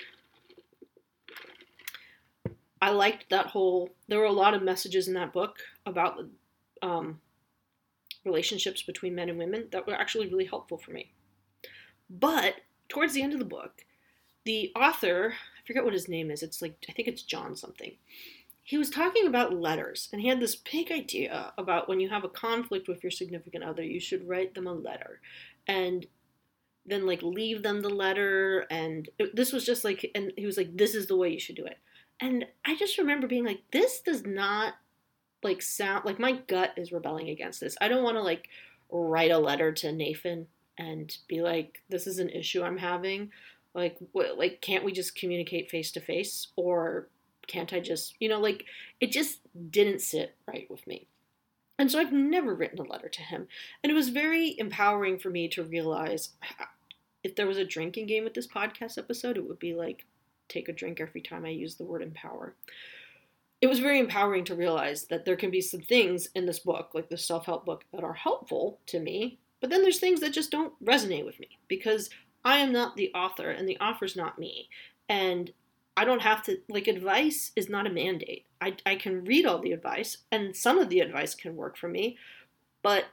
I 2.81 2.89
liked 2.89 3.29
that 3.29 3.45
whole, 3.45 3.91
there 4.07 4.17
were 4.17 4.25
a 4.25 4.31
lot 4.31 4.55
of 4.55 4.63
messages 4.63 5.07
in 5.07 5.13
that 5.13 5.31
book 5.31 5.59
about 5.85 6.17
um, 6.81 7.21
relationships 8.25 8.81
between 8.81 9.13
men 9.13 9.29
and 9.29 9.38
women 9.38 9.67
that 9.71 9.85
were 9.85 9.93
actually 9.93 10.29
really 10.29 10.45
helpful 10.45 10.79
for 10.79 10.89
me. 10.89 11.12
But 12.09 12.55
towards 12.89 13.13
the 13.13 13.21
end 13.21 13.33
of 13.33 13.39
the 13.39 13.45
book, 13.45 13.85
the 14.45 14.71
author, 14.75 15.35
I 15.63 15.67
forget 15.67 15.84
what 15.84 15.93
his 15.93 16.10
name 16.10 16.29
is, 16.29 16.43
it's 16.43 16.62
like, 16.62 16.75
I 16.89 16.91
think 16.91 17.08
it's 17.08 17.24
John 17.24 17.55
something. 17.55 17.93
He 18.63 18.77
was 18.77 18.89
talking 18.89 19.27
about 19.27 19.53
letters, 19.53 20.10
and 20.12 20.22
he 20.22 20.27
had 20.27 20.39
this 20.39 20.55
big 20.55 20.91
idea 20.91 21.53
about 21.58 21.89
when 21.89 22.00
you 22.00 22.10
have 22.10 22.24
a 22.24 22.29
conflict 22.29 22.88
with 22.88 23.03
your 23.03 23.12
significant 23.12 23.63
other, 23.63 23.84
you 23.84 24.00
should 24.00 24.27
write 24.27 24.55
them 24.55 24.67
a 24.67 24.74
letter. 24.74 25.20
And 25.67 26.05
then, 26.86 27.05
like, 27.05 27.22
leave 27.22 27.63
them 27.63 27.82
the 27.82 27.89
letter. 27.89 28.65
And 28.70 29.10
this 29.34 29.51
was 29.51 29.65
just 29.65 29.84
like, 29.84 30.10
and 30.15 30.32
he 30.38 30.46
was 30.46 30.58
like, 30.58 30.75
this 30.75 30.96
is 30.96 31.08
the 31.08 31.17
way 31.17 31.29
you 31.29 31.39
should 31.39 31.55
do 31.55 31.65
it. 31.65 31.77
And 32.20 32.46
I 32.65 32.75
just 32.75 32.98
remember 32.98 33.27
being 33.27 33.46
like, 33.46 33.62
this 33.72 34.00
does 34.00 34.25
not 34.25 34.75
like 35.43 35.62
sound 35.62 36.05
like 36.05 36.20
my 36.20 36.34
gut 36.48 36.72
is 36.77 36.93
rebelling 36.93 37.29
against 37.29 37.60
this. 37.60 37.75
I 37.82 37.89
don't 37.89 38.03
want 38.03 38.15
to 38.15 38.24
like 38.24 38.48
write 38.89 39.32
a 39.32 39.38
letter 39.38 39.72
to 39.74 39.91
Nathan 39.91 40.48
and 40.77 41.15
be 41.27 41.41
like, 41.41 41.84
this 41.89 42.08
is 42.08 42.20
an 42.20 42.29
issue 42.29 42.63
I'm 42.63 42.77
having. 42.77 43.32
Like, 43.73 43.97
what, 44.11 44.37
like, 44.37 44.61
can't 44.61 44.83
we 44.83 44.91
just 44.91 45.15
communicate 45.15 45.69
face 45.69 45.91
to 45.91 45.99
face, 45.99 46.47
or 46.55 47.07
can't 47.47 47.73
I 47.73 47.79
just, 47.79 48.15
you 48.19 48.29
know, 48.29 48.39
like, 48.39 48.65
it 48.99 49.11
just 49.11 49.39
didn't 49.71 50.01
sit 50.01 50.35
right 50.47 50.69
with 50.69 50.85
me. 50.85 51.07
And 51.79 51.91
so 51.91 51.99
I've 51.99 52.13
never 52.13 52.53
written 52.53 52.79
a 52.79 52.83
letter 52.83 53.09
to 53.09 53.21
him. 53.21 53.47
And 53.83 53.91
it 53.91 53.95
was 53.95 54.09
very 54.09 54.55
empowering 54.59 55.17
for 55.17 55.29
me 55.29 55.47
to 55.49 55.63
realize 55.63 56.29
if 57.23 57.35
there 57.35 57.47
was 57.47 57.57
a 57.57 57.65
drinking 57.65 58.05
game 58.07 58.23
with 58.23 58.35
this 58.35 58.47
podcast 58.47 58.97
episode, 58.97 59.37
it 59.37 59.47
would 59.47 59.59
be 59.59 59.73
like 59.73 60.05
take 60.49 60.69
a 60.69 60.73
drink 60.73 60.99
every 61.01 61.21
time 61.21 61.45
I 61.45 61.49
use 61.49 61.75
the 61.75 61.85
word 61.85 62.03
empower 62.03 62.53
it 63.63 63.69
was 63.69 63.79
very 63.79 63.97
empowering 63.97 64.43
to 64.43 64.55
realize 64.55 65.05
that 65.05 65.23
there 65.23 65.37
can 65.37 65.49
be 65.49 65.61
some 65.61 65.79
things 65.79 66.27
in 66.35 66.45
this 66.45 66.59
book, 66.59 66.89
like 66.93 67.07
the 67.07 67.17
self 67.17 67.45
help 67.45 67.65
book, 67.65 67.85
that 67.93 68.03
are 68.03 68.11
helpful 68.11 68.77
to 68.87 68.99
me, 68.99 69.39
but 69.61 69.69
then 69.69 69.81
there's 69.81 69.99
things 69.99 70.19
that 70.19 70.33
just 70.33 70.51
don't 70.51 70.73
resonate 70.83 71.25
with 71.25 71.39
me 71.39 71.47
because 71.69 72.09
I 72.45 72.59
am 72.59 72.71
not 72.71 72.95
the 72.95 73.12
author 73.13 73.50
and 73.50 73.67
the 73.67 73.77
author's 73.77 74.15
not 74.15 74.39
me. 74.39 74.69
And 75.07 75.51
I 75.95 76.05
don't 76.05 76.21
have 76.21 76.43
to, 76.43 76.59
like, 76.69 76.88
advice 76.88 77.51
is 77.55 77.69
not 77.69 77.88
a 77.88 77.91
mandate. 77.91 78.45
I, 78.60 78.75
I 78.86 78.95
can 78.95 79.25
read 79.25 79.45
all 79.45 79.60
the 79.60 79.73
advice, 79.73 80.17
and 80.32 80.56
some 80.56 80.79
of 80.79 80.89
the 80.89 81.01
advice 81.01 81.36
can 81.36 81.56
work 81.56 81.77
for 81.77 81.88
me, 81.88 82.17
but 82.82 83.06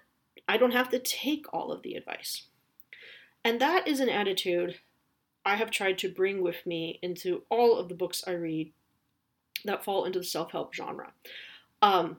I 0.48 0.56
don't 0.56 0.72
have 0.72 0.88
to 0.90 0.98
take 0.98 1.44
all 1.52 1.72
of 1.72 1.82
the 1.82 1.94
advice. 1.94 2.46
And 3.44 3.60
that 3.60 3.86
is 3.86 4.00
an 4.00 4.08
attitude 4.08 4.80
I 5.44 5.56
have 5.56 5.70
tried 5.70 5.98
to 5.98 6.12
bring 6.12 6.42
with 6.42 6.66
me 6.66 6.98
into 7.02 7.42
all 7.50 7.76
of 7.76 7.88
the 7.88 7.94
books 7.94 8.22
I 8.26 8.32
read 8.32 8.72
that 9.64 9.84
fall 9.84 10.04
into 10.04 10.18
the 10.18 10.24
self 10.24 10.52
help 10.52 10.74
genre. 10.74 11.12
Um, 11.82 12.18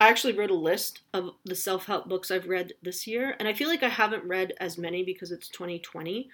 I 0.00 0.08
actually 0.08 0.34
wrote 0.34 0.50
a 0.50 0.54
list 0.54 1.00
of 1.14 1.30
the 1.44 1.54
self 1.54 1.86
help 1.86 2.08
books 2.08 2.30
I've 2.30 2.48
read 2.48 2.74
this 2.82 3.06
year, 3.06 3.34
and 3.38 3.48
I 3.48 3.54
feel 3.54 3.68
like 3.68 3.82
I 3.82 3.88
haven't 3.88 4.24
read 4.24 4.52
as 4.60 4.76
many 4.76 5.02
because 5.02 5.32
it's 5.32 5.48
2020. 5.48 6.28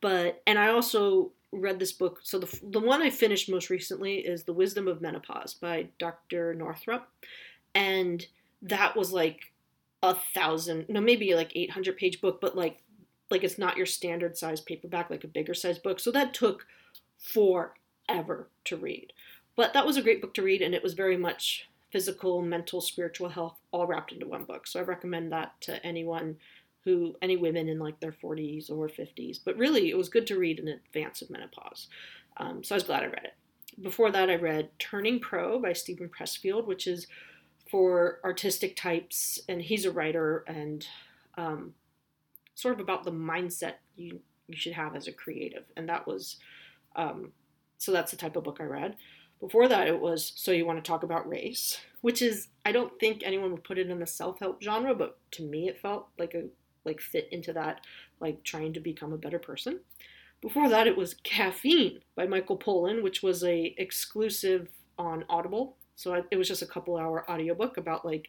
But 0.00 0.42
and 0.46 0.58
I 0.58 0.68
also 0.68 1.32
read 1.52 1.78
this 1.78 1.92
book. 1.92 2.20
So 2.22 2.38
the 2.38 2.60
the 2.70 2.80
one 2.80 3.02
I 3.02 3.10
finished 3.10 3.50
most 3.50 3.70
recently 3.70 4.16
is 4.16 4.44
The 4.44 4.54
Wisdom 4.54 4.88
of 4.88 5.02
Menopause 5.02 5.54
by 5.54 5.88
Dr. 5.98 6.54
Northrup, 6.54 7.08
and 7.74 8.26
that 8.62 8.96
was 8.96 9.12
like 9.12 9.52
a 10.02 10.14
thousand, 10.14 10.86
no, 10.88 11.00
maybe 11.00 11.34
like 11.34 11.52
800 11.54 11.96
page 11.96 12.20
book, 12.20 12.40
but 12.40 12.56
like 12.56 12.78
like 13.30 13.44
it's 13.44 13.58
not 13.58 13.76
your 13.76 13.86
standard 13.86 14.36
size 14.36 14.60
paperback, 14.60 15.10
like 15.10 15.24
a 15.24 15.28
bigger 15.28 15.54
size 15.54 15.78
book. 15.78 16.00
So 16.00 16.10
that 16.12 16.34
took 16.34 16.66
forever 17.18 18.48
to 18.64 18.76
read. 18.76 19.12
But 19.54 19.74
that 19.74 19.86
was 19.86 19.96
a 19.96 20.02
great 20.02 20.22
book 20.22 20.34
to 20.34 20.42
read, 20.42 20.62
and 20.62 20.74
it 20.74 20.82
was 20.82 20.94
very 20.94 21.16
much 21.16 21.68
physical, 21.92 22.40
mental, 22.40 22.80
spiritual 22.80 23.28
health 23.28 23.58
all 23.70 23.86
wrapped 23.86 24.12
into 24.12 24.26
one 24.26 24.44
book. 24.44 24.66
So 24.66 24.80
I 24.80 24.82
recommend 24.82 25.30
that 25.30 25.60
to 25.62 25.84
anyone 25.84 26.36
who, 26.84 27.14
any 27.22 27.36
women 27.36 27.68
in 27.68 27.78
like 27.78 28.00
their 28.00 28.12
40s 28.12 28.70
or 28.70 28.88
50s. 28.88 29.38
But 29.44 29.56
really, 29.56 29.90
it 29.90 29.96
was 29.96 30.08
good 30.08 30.26
to 30.28 30.38
read 30.38 30.58
in 30.58 30.68
advance 30.68 31.22
of 31.22 31.30
menopause. 31.30 31.88
Um, 32.38 32.64
so 32.64 32.74
I 32.74 32.76
was 32.76 32.84
glad 32.84 33.02
I 33.02 33.06
read 33.06 33.24
it. 33.24 33.82
Before 33.82 34.10
that, 34.10 34.30
I 34.30 34.36
read 34.36 34.70
Turning 34.78 35.20
Pro 35.20 35.58
by 35.58 35.74
Steven 35.74 36.08
Pressfield, 36.08 36.66
which 36.66 36.86
is 36.86 37.06
for 37.70 38.20
artistic 38.24 38.76
types, 38.76 39.40
and 39.48 39.62
he's 39.62 39.84
a 39.84 39.92
writer 39.92 40.44
and 40.46 40.86
um, 41.38 41.74
sort 42.54 42.74
of 42.74 42.80
about 42.80 43.04
the 43.04 43.12
mindset 43.12 43.74
you 43.96 44.20
you 44.48 44.56
should 44.56 44.74
have 44.74 44.94
as 44.94 45.06
a 45.06 45.12
creative. 45.12 45.64
And 45.76 45.88
that 45.88 46.06
was 46.06 46.36
um, 46.96 47.32
so 47.78 47.92
that's 47.92 48.10
the 48.10 48.16
type 48.16 48.36
of 48.36 48.44
book 48.44 48.58
I 48.60 48.64
read. 48.64 48.96
Before 49.42 49.66
that, 49.66 49.88
it 49.88 50.00
was 50.00 50.32
So 50.36 50.52
You 50.52 50.64
Want 50.64 50.82
to 50.82 50.88
Talk 50.88 51.02
About 51.02 51.28
Race, 51.28 51.80
which 52.00 52.22
is, 52.22 52.46
I 52.64 52.70
don't 52.70 52.96
think 53.00 53.22
anyone 53.24 53.50
would 53.50 53.64
put 53.64 53.76
it 53.76 53.90
in 53.90 53.98
the 53.98 54.06
self 54.06 54.38
help 54.38 54.62
genre, 54.62 54.94
but 54.94 55.18
to 55.32 55.42
me, 55.42 55.68
it 55.68 55.80
felt 55.80 56.06
like 56.16 56.34
a 56.34 56.44
like 56.84 57.00
fit 57.00 57.28
into 57.32 57.52
that, 57.52 57.80
like 58.20 58.42
trying 58.44 58.72
to 58.72 58.80
become 58.80 59.12
a 59.12 59.18
better 59.18 59.40
person. 59.40 59.80
Before 60.40 60.68
that, 60.68 60.86
it 60.86 60.96
was 60.96 61.14
Caffeine 61.24 62.00
by 62.14 62.26
Michael 62.26 62.56
Pollan, 62.56 63.02
which 63.02 63.22
was 63.22 63.42
a 63.42 63.74
exclusive 63.78 64.68
on 64.96 65.24
Audible. 65.28 65.76
So 65.96 66.24
it 66.30 66.36
was 66.36 66.48
just 66.48 66.62
a 66.62 66.66
couple 66.66 66.96
hour 66.96 67.28
audiobook 67.28 67.76
about 67.78 68.04
like 68.04 68.28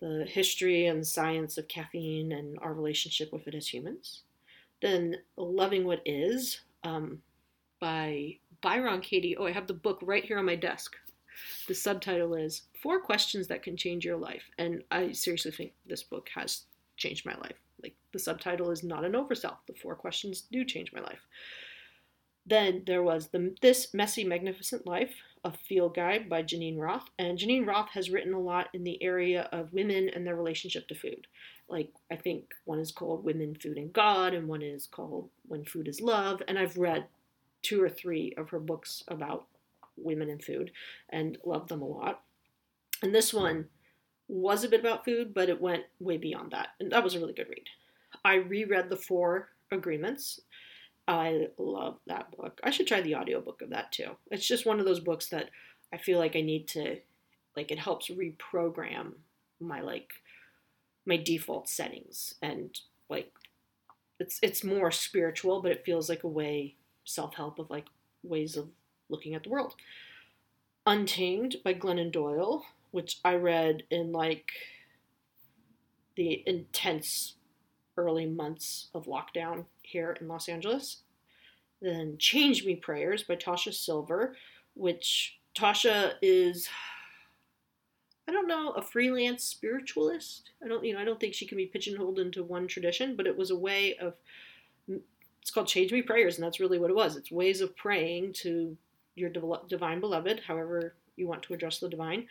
the 0.00 0.26
history 0.28 0.86
and 0.86 1.06
science 1.06 1.58
of 1.58 1.68
caffeine 1.68 2.32
and 2.32 2.58
our 2.60 2.74
relationship 2.74 3.32
with 3.32 3.46
it 3.46 3.54
as 3.54 3.68
humans. 3.68 4.22
Then 4.82 5.16
Loving 5.36 5.84
What 5.84 6.02
Is 6.04 6.60
um, 6.82 7.22
by 7.80 8.36
Byron 8.64 9.02
Katie. 9.02 9.36
Oh, 9.36 9.44
I 9.44 9.52
have 9.52 9.66
the 9.66 9.74
book 9.74 9.98
right 10.02 10.24
here 10.24 10.38
on 10.38 10.46
my 10.46 10.56
desk. 10.56 10.96
The 11.68 11.74
subtitle 11.74 12.34
is 12.34 12.62
Four 12.82 12.98
Questions 13.02 13.46
That 13.48 13.62
Can 13.62 13.76
Change 13.76 14.06
Your 14.06 14.16
Life. 14.16 14.44
And 14.56 14.82
I 14.90 15.12
seriously 15.12 15.50
think 15.50 15.72
this 15.86 16.02
book 16.02 16.30
has 16.34 16.62
changed 16.96 17.26
my 17.26 17.34
life. 17.34 17.56
Like, 17.82 17.94
the 18.14 18.18
subtitle 18.18 18.70
is 18.70 18.82
not 18.82 19.04
an 19.04 19.12
oversell. 19.12 19.56
The 19.66 19.74
four 19.74 19.94
questions 19.94 20.44
do 20.50 20.64
change 20.64 20.94
my 20.94 21.00
life. 21.00 21.18
Then 22.46 22.84
there 22.86 23.02
was 23.02 23.28
the 23.28 23.54
This 23.60 23.92
Messy 23.92 24.24
Magnificent 24.24 24.86
Life, 24.86 25.12
a 25.44 25.52
field 25.52 25.94
guide 25.94 26.30
by 26.30 26.42
Geneen 26.42 26.78
Roth. 26.78 27.10
And 27.18 27.38
Geneen 27.38 27.66
Roth 27.66 27.90
has 27.90 28.08
written 28.08 28.32
a 28.32 28.40
lot 28.40 28.68
in 28.72 28.82
the 28.82 29.02
area 29.02 29.46
of 29.52 29.74
women 29.74 30.08
and 30.08 30.26
their 30.26 30.36
relationship 30.36 30.88
to 30.88 30.94
food. 30.94 31.26
Like, 31.68 31.92
I 32.10 32.16
think 32.16 32.54
one 32.64 32.78
is 32.78 32.92
called 32.92 33.24
Women, 33.24 33.56
Food, 33.56 33.76
and 33.76 33.92
God, 33.92 34.32
and 34.32 34.48
one 34.48 34.62
is 34.62 34.86
called 34.86 35.28
When 35.48 35.66
Food 35.66 35.86
is 35.86 36.00
Love. 36.00 36.40
And 36.48 36.58
I've 36.58 36.78
read 36.78 37.04
two 37.64 37.82
or 37.82 37.88
three 37.88 38.32
of 38.36 38.50
her 38.50 38.60
books 38.60 39.02
about 39.08 39.46
women 39.96 40.30
and 40.30 40.42
food 40.42 40.70
and 41.08 41.38
loved 41.44 41.68
them 41.68 41.82
a 41.82 41.86
lot. 41.86 42.22
And 43.02 43.14
this 43.14 43.34
one 43.34 43.66
was 44.28 44.64
a 44.64 44.68
bit 44.68 44.80
about 44.80 45.04
food, 45.04 45.34
but 45.34 45.48
it 45.48 45.60
went 45.60 45.84
way 45.98 46.16
beyond 46.16 46.52
that. 46.52 46.68
And 46.78 46.92
that 46.92 47.02
was 47.02 47.14
a 47.14 47.18
really 47.18 47.32
good 47.32 47.48
read. 47.48 47.66
I 48.24 48.36
reread 48.36 48.88
The 48.88 48.96
Four 48.96 49.48
Agreements. 49.70 50.40
I 51.06 51.48
love 51.58 51.98
that 52.06 52.34
book. 52.36 52.60
I 52.62 52.70
should 52.70 52.86
try 52.86 53.00
the 53.00 53.16
audiobook 53.16 53.60
of 53.60 53.70
that 53.70 53.92
too. 53.92 54.16
It's 54.30 54.46
just 54.46 54.64
one 54.64 54.80
of 54.80 54.86
those 54.86 55.00
books 55.00 55.28
that 55.28 55.50
I 55.92 55.98
feel 55.98 56.18
like 56.18 56.36
I 56.36 56.40
need 56.40 56.66
to 56.68 56.98
like 57.56 57.70
it 57.70 57.78
helps 57.78 58.08
reprogram 58.08 59.12
my 59.60 59.80
like 59.80 60.12
my 61.06 61.16
default 61.16 61.68
settings 61.68 62.34
and 62.40 62.78
like 63.10 63.32
it's 64.18 64.38
it's 64.42 64.64
more 64.64 64.90
spiritual, 64.90 65.60
but 65.60 65.72
it 65.72 65.84
feels 65.84 66.08
like 66.08 66.24
a 66.24 66.28
way 66.28 66.76
self 67.04 67.34
help 67.34 67.58
of 67.58 67.70
like 67.70 67.86
ways 68.22 68.56
of 68.56 68.68
looking 69.08 69.34
at 69.34 69.42
the 69.42 69.50
world. 69.50 69.74
Untamed 70.86 71.56
by 71.64 71.74
Glennon 71.74 72.12
Doyle, 72.12 72.64
which 72.90 73.18
I 73.24 73.34
read 73.34 73.84
in 73.90 74.12
like 74.12 74.50
the 76.16 76.42
intense 76.46 77.34
early 77.96 78.26
months 78.26 78.88
of 78.94 79.06
lockdown 79.06 79.64
here 79.82 80.16
in 80.20 80.28
Los 80.28 80.48
Angeles. 80.48 80.98
then 81.80 82.16
Change 82.18 82.64
Me 82.64 82.76
Prayers 82.76 83.22
by 83.22 83.36
Tosha 83.36 83.72
Silver, 83.72 84.36
which 84.74 85.38
Tosha 85.54 86.14
is 86.22 86.68
I 88.26 88.32
don't 88.32 88.48
know, 88.48 88.70
a 88.70 88.82
freelance 88.82 89.44
spiritualist. 89.44 90.50
I 90.64 90.68
don't, 90.68 90.82
you 90.82 90.94
know, 90.94 91.00
I 91.00 91.04
don't 91.04 91.20
think 91.20 91.34
she 91.34 91.46
can 91.46 91.58
be 91.58 91.66
pigeonholed 91.66 92.18
into 92.18 92.42
one 92.42 92.66
tradition, 92.66 93.16
but 93.16 93.26
it 93.26 93.36
was 93.36 93.50
a 93.50 93.56
way 93.56 93.96
of. 93.96 94.14
It's 95.44 95.50
called 95.50 95.66
Change 95.68 95.92
Me 95.92 96.00
Prayers, 96.00 96.36
and 96.36 96.44
that's 96.46 96.58
really 96.58 96.78
what 96.78 96.88
it 96.88 96.96
was. 96.96 97.16
It's 97.16 97.30
ways 97.30 97.60
of 97.60 97.76
praying 97.76 98.32
to 98.44 98.74
your 99.14 99.28
divine 99.28 100.00
beloved, 100.00 100.40
however 100.46 100.94
you 101.16 101.28
want 101.28 101.42
to 101.42 101.52
address 101.52 101.80
the 101.80 101.88
divine, 101.90 102.28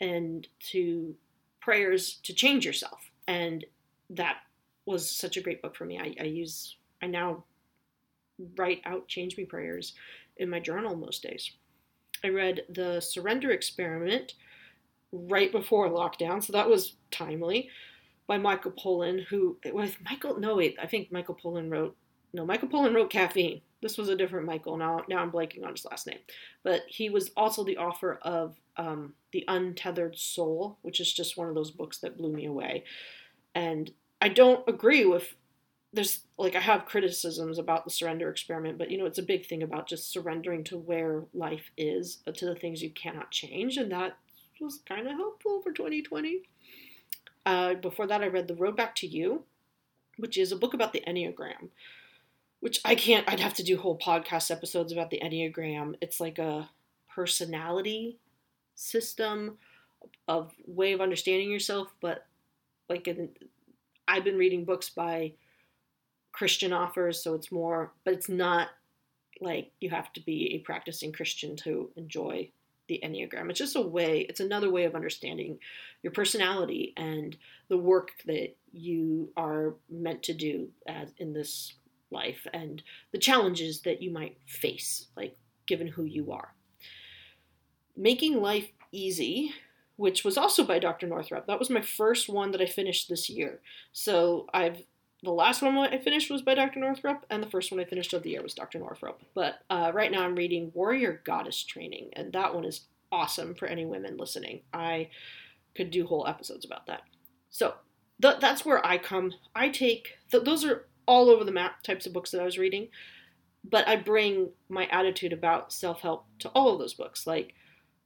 and 0.00 0.46
to 0.70 1.12
prayers 1.60 2.20
to 2.22 2.32
change 2.32 2.64
yourself. 2.64 3.10
And 3.26 3.66
that 4.10 4.42
was 4.86 5.10
such 5.10 5.36
a 5.36 5.40
great 5.40 5.60
book 5.60 5.74
for 5.74 5.86
me. 5.86 5.98
I, 5.98 6.14
I 6.20 6.26
use, 6.26 6.76
I 7.02 7.08
now 7.08 7.42
write 8.56 8.80
out 8.84 9.08
Change 9.08 9.36
Me 9.36 9.44
Prayers 9.44 9.94
in 10.36 10.48
my 10.48 10.60
journal 10.60 10.94
most 10.94 11.24
days. 11.24 11.50
I 12.22 12.28
read 12.28 12.62
The 12.68 13.00
Surrender 13.00 13.50
Experiment 13.50 14.34
right 15.10 15.50
before 15.50 15.88
lockdown, 15.88 16.44
so 16.44 16.52
that 16.52 16.70
was 16.70 16.94
timely. 17.10 17.70
By 18.28 18.38
Michael 18.38 18.70
Pollan, 18.70 19.24
who 19.24 19.56
with 19.72 19.96
Michael. 20.04 20.38
No, 20.38 20.54
wait, 20.54 20.76
I 20.80 20.86
think 20.86 21.10
Michael 21.10 21.36
Pollan 21.42 21.68
wrote. 21.68 21.96
No, 22.32 22.46
Michael 22.46 22.68
Pollan 22.68 22.94
wrote 22.94 23.10
Caffeine. 23.10 23.60
This 23.82 23.98
was 23.98 24.08
a 24.08 24.16
different 24.16 24.46
Michael. 24.46 24.76
Now, 24.76 25.04
now 25.08 25.18
I'm 25.18 25.32
blanking 25.32 25.64
on 25.64 25.72
his 25.72 25.84
last 25.84 26.06
name, 26.06 26.20
but 26.62 26.82
he 26.86 27.10
was 27.10 27.30
also 27.36 27.64
the 27.64 27.78
author 27.78 28.18
of 28.22 28.56
um, 28.76 29.14
The 29.32 29.44
Untethered 29.48 30.16
Soul, 30.16 30.78
which 30.82 31.00
is 31.00 31.12
just 31.12 31.36
one 31.36 31.48
of 31.48 31.54
those 31.54 31.70
books 31.70 31.98
that 31.98 32.16
blew 32.16 32.32
me 32.32 32.46
away. 32.46 32.84
And 33.54 33.90
I 34.20 34.28
don't 34.28 34.66
agree 34.68 35.04
with 35.04 35.34
there's 35.92 36.20
like 36.38 36.56
I 36.56 36.60
have 36.60 36.86
criticisms 36.86 37.58
about 37.58 37.84
the 37.84 37.90
surrender 37.90 38.30
experiment, 38.30 38.78
but 38.78 38.90
you 38.90 38.96
know 38.96 39.04
it's 39.04 39.18
a 39.18 39.22
big 39.22 39.46
thing 39.46 39.62
about 39.62 39.86
just 39.86 40.10
surrendering 40.10 40.64
to 40.64 40.78
where 40.78 41.24
life 41.34 41.70
is, 41.76 42.18
uh, 42.26 42.32
to 42.32 42.46
the 42.46 42.54
things 42.54 42.82
you 42.82 42.90
cannot 42.90 43.30
change, 43.30 43.76
and 43.76 43.92
that 43.92 44.16
was 44.60 44.80
kind 44.86 45.06
of 45.06 45.14
helpful 45.14 45.60
for 45.62 45.72
2020. 45.72 46.42
Uh, 47.44 47.74
before 47.74 48.06
that, 48.06 48.22
I 48.22 48.28
read 48.28 48.48
The 48.48 48.54
Road 48.54 48.76
Back 48.76 48.94
to 48.96 49.06
You, 49.06 49.42
which 50.16 50.38
is 50.38 50.52
a 50.52 50.56
book 50.56 50.74
about 50.74 50.92
the 50.92 51.02
Enneagram, 51.06 51.68
which 52.62 52.80
I 52.84 52.94
can't, 52.94 53.28
I'd 53.28 53.40
have 53.40 53.54
to 53.54 53.64
do 53.64 53.76
whole 53.76 53.98
podcast 53.98 54.48
episodes 54.52 54.92
about 54.92 55.10
the 55.10 55.20
Enneagram. 55.20 55.96
It's 56.00 56.20
like 56.20 56.38
a 56.38 56.70
personality 57.12 58.20
system 58.76 59.58
of 60.28 60.52
way 60.64 60.92
of 60.92 61.00
understanding 61.00 61.50
yourself, 61.50 61.92
but 62.00 62.24
like 62.88 63.08
in, 63.08 63.30
I've 64.06 64.22
been 64.22 64.38
reading 64.38 64.64
books 64.64 64.90
by 64.90 65.32
Christian 66.30 66.72
authors, 66.72 67.20
so 67.20 67.34
it's 67.34 67.50
more, 67.50 67.90
but 68.04 68.14
it's 68.14 68.28
not 68.28 68.68
like 69.40 69.72
you 69.80 69.90
have 69.90 70.12
to 70.12 70.20
be 70.20 70.54
a 70.54 70.58
practicing 70.60 71.10
Christian 71.10 71.56
to 71.56 71.90
enjoy 71.96 72.48
the 72.86 73.00
Enneagram. 73.02 73.50
It's 73.50 73.58
just 73.58 73.74
a 73.74 73.80
way, 73.80 74.20
it's 74.28 74.38
another 74.38 74.70
way 74.70 74.84
of 74.84 74.94
understanding 74.94 75.58
your 76.04 76.12
personality 76.12 76.92
and 76.96 77.36
the 77.66 77.78
work 77.78 78.12
that 78.26 78.54
you 78.72 79.32
are 79.36 79.74
meant 79.90 80.22
to 80.22 80.32
do 80.32 80.68
as, 80.86 81.08
in 81.18 81.32
this 81.32 81.72
life 82.12 82.46
and 82.52 82.82
the 83.10 83.18
challenges 83.18 83.80
that 83.80 84.02
you 84.02 84.10
might 84.10 84.36
face, 84.46 85.06
like 85.16 85.36
given 85.66 85.88
who 85.88 86.04
you 86.04 86.32
are. 86.32 86.54
Making 87.96 88.40
Life 88.40 88.68
Easy, 88.92 89.52
which 89.96 90.24
was 90.24 90.36
also 90.36 90.64
by 90.64 90.78
Dr. 90.78 91.06
Northrup. 91.06 91.46
That 91.46 91.58
was 91.58 91.70
my 91.70 91.82
first 91.82 92.28
one 92.28 92.52
that 92.52 92.60
I 92.60 92.66
finished 92.66 93.08
this 93.08 93.28
year. 93.30 93.60
So 93.92 94.46
I've 94.52 94.84
the 95.22 95.30
last 95.30 95.62
one 95.62 95.78
I 95.78 95.98
finished 95.98 96.30
was 96.30 96.42
by 96.42 96.54
Dr. 96.54 96.80
Northrup, 96.80 97.24
and 97.30 97.40
the 97.40 97.48
first 97.48 97.70
one 97.70 97.78
I 97.78 97.84
finished 97.84 98.12
of 98.12 98.24
the 98.24 98.30
year 98.30 98.42
was 98.42 98.54
Dr. 98.54 98.80
Northrup. 98.80 99.22
But 99.34 99.60
uh, 99.70 99.92
right 99.94 100.10
now 100.10 100.24
I'm 100.24 100.34
reading 100.34 100.72
Warrior 100.74 101.22
Goddess 101.24 101.62
Training, 101.62 102.10
and 102.14 102.32
that 102.32 102.54
one 102.54 102.64
is 102.64 102.86
awesome 103.12 103.54
for 103.54 103.66
any 103.66 103.86
women 103.86 104.16
listening. 104.16 104.62
I 104.74 105.10
could 105.76 105.90
do 105.90 106.06
whole 106.06 106.26
episodes 106.26 106.64
about 106.64 106.86
that. 106.88 107.02
So 107.50 107.74
th- 108.20 108.40
that's 108.40 108.64
where 108.64 108.84
I 108.84 108.98
come. 108.98 109.32
I 109.54 109.68
take 109.68 110.18
th- 110.30 110.44
those 110.44 110.64
are 110.64 110.86
all 111.06 111.28
over 111.28 111.44
the 111.44 111.52
map 111.52 111.82
types 111.82 112.06
of 112.06 112.12
books 112.12 112.30
that 112.30 112.40
I 112.40 112.44
was 112.44 112.58
reading, 112.58 112.88
but 113.64 113.86
I 113.86 113.96
bring 113.96 114.50
my 114.68 114.86
attitude 114.86 115.32
about 115.32 115.72
self 115.72 116.00
help 116.00 116.26
to 116.40 116.48
all 116.50 116.72
of 116.72 116.78
those 116.78 116.94
books. 116.94 117.26
Like, 117.26 117.54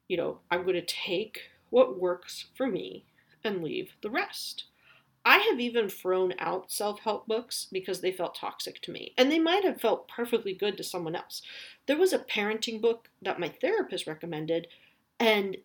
you 0.09 0.17
know, 0.17 0.39
I'm 0.51 0.63
going 0.63 0.75
to 0.75 0.83
take 0.83 1.41
what 1.71 2.01
works 2.01 2.47
for 2.55 2.67
me 2.67 3.05
and 3.45 3.63
leave 3.63 3.93
the 4.03 4.11
rest. 4.11 4.65
I 5.25 5.39
have 5.39 5.59
even 5.59 5.89
thrown 5.89 6.35
out 6.39 6.71
self 6.71 7.01
help 7.01 7.27
books 7.27 7.67
because 7.73 8.01
they 8.01 8.13
felt 8.13 8.37
toxic 8.37 8.81
to 8.83 8.93
me. 8.93 9.13
And 9.19 9.31
they 9.31 9.41
might 9.41 9.65
have 9.65 9.81
felt 9.81 10.09
perfectly 10.09 10.55
good 10.55 10.77
to 10.77 10.85
someone 10.85 11.17
else. 11.17 11.43
There 11.87 11.99
was 11.99 12.13
a 12.13 12.21
parenting 12.21 12.81
book 12.81 13.09
that 13.23 13.41
my 13.41 13.49
therapist 13.49 14.07
recommended, 14.07 14.69
and 15.19 15.57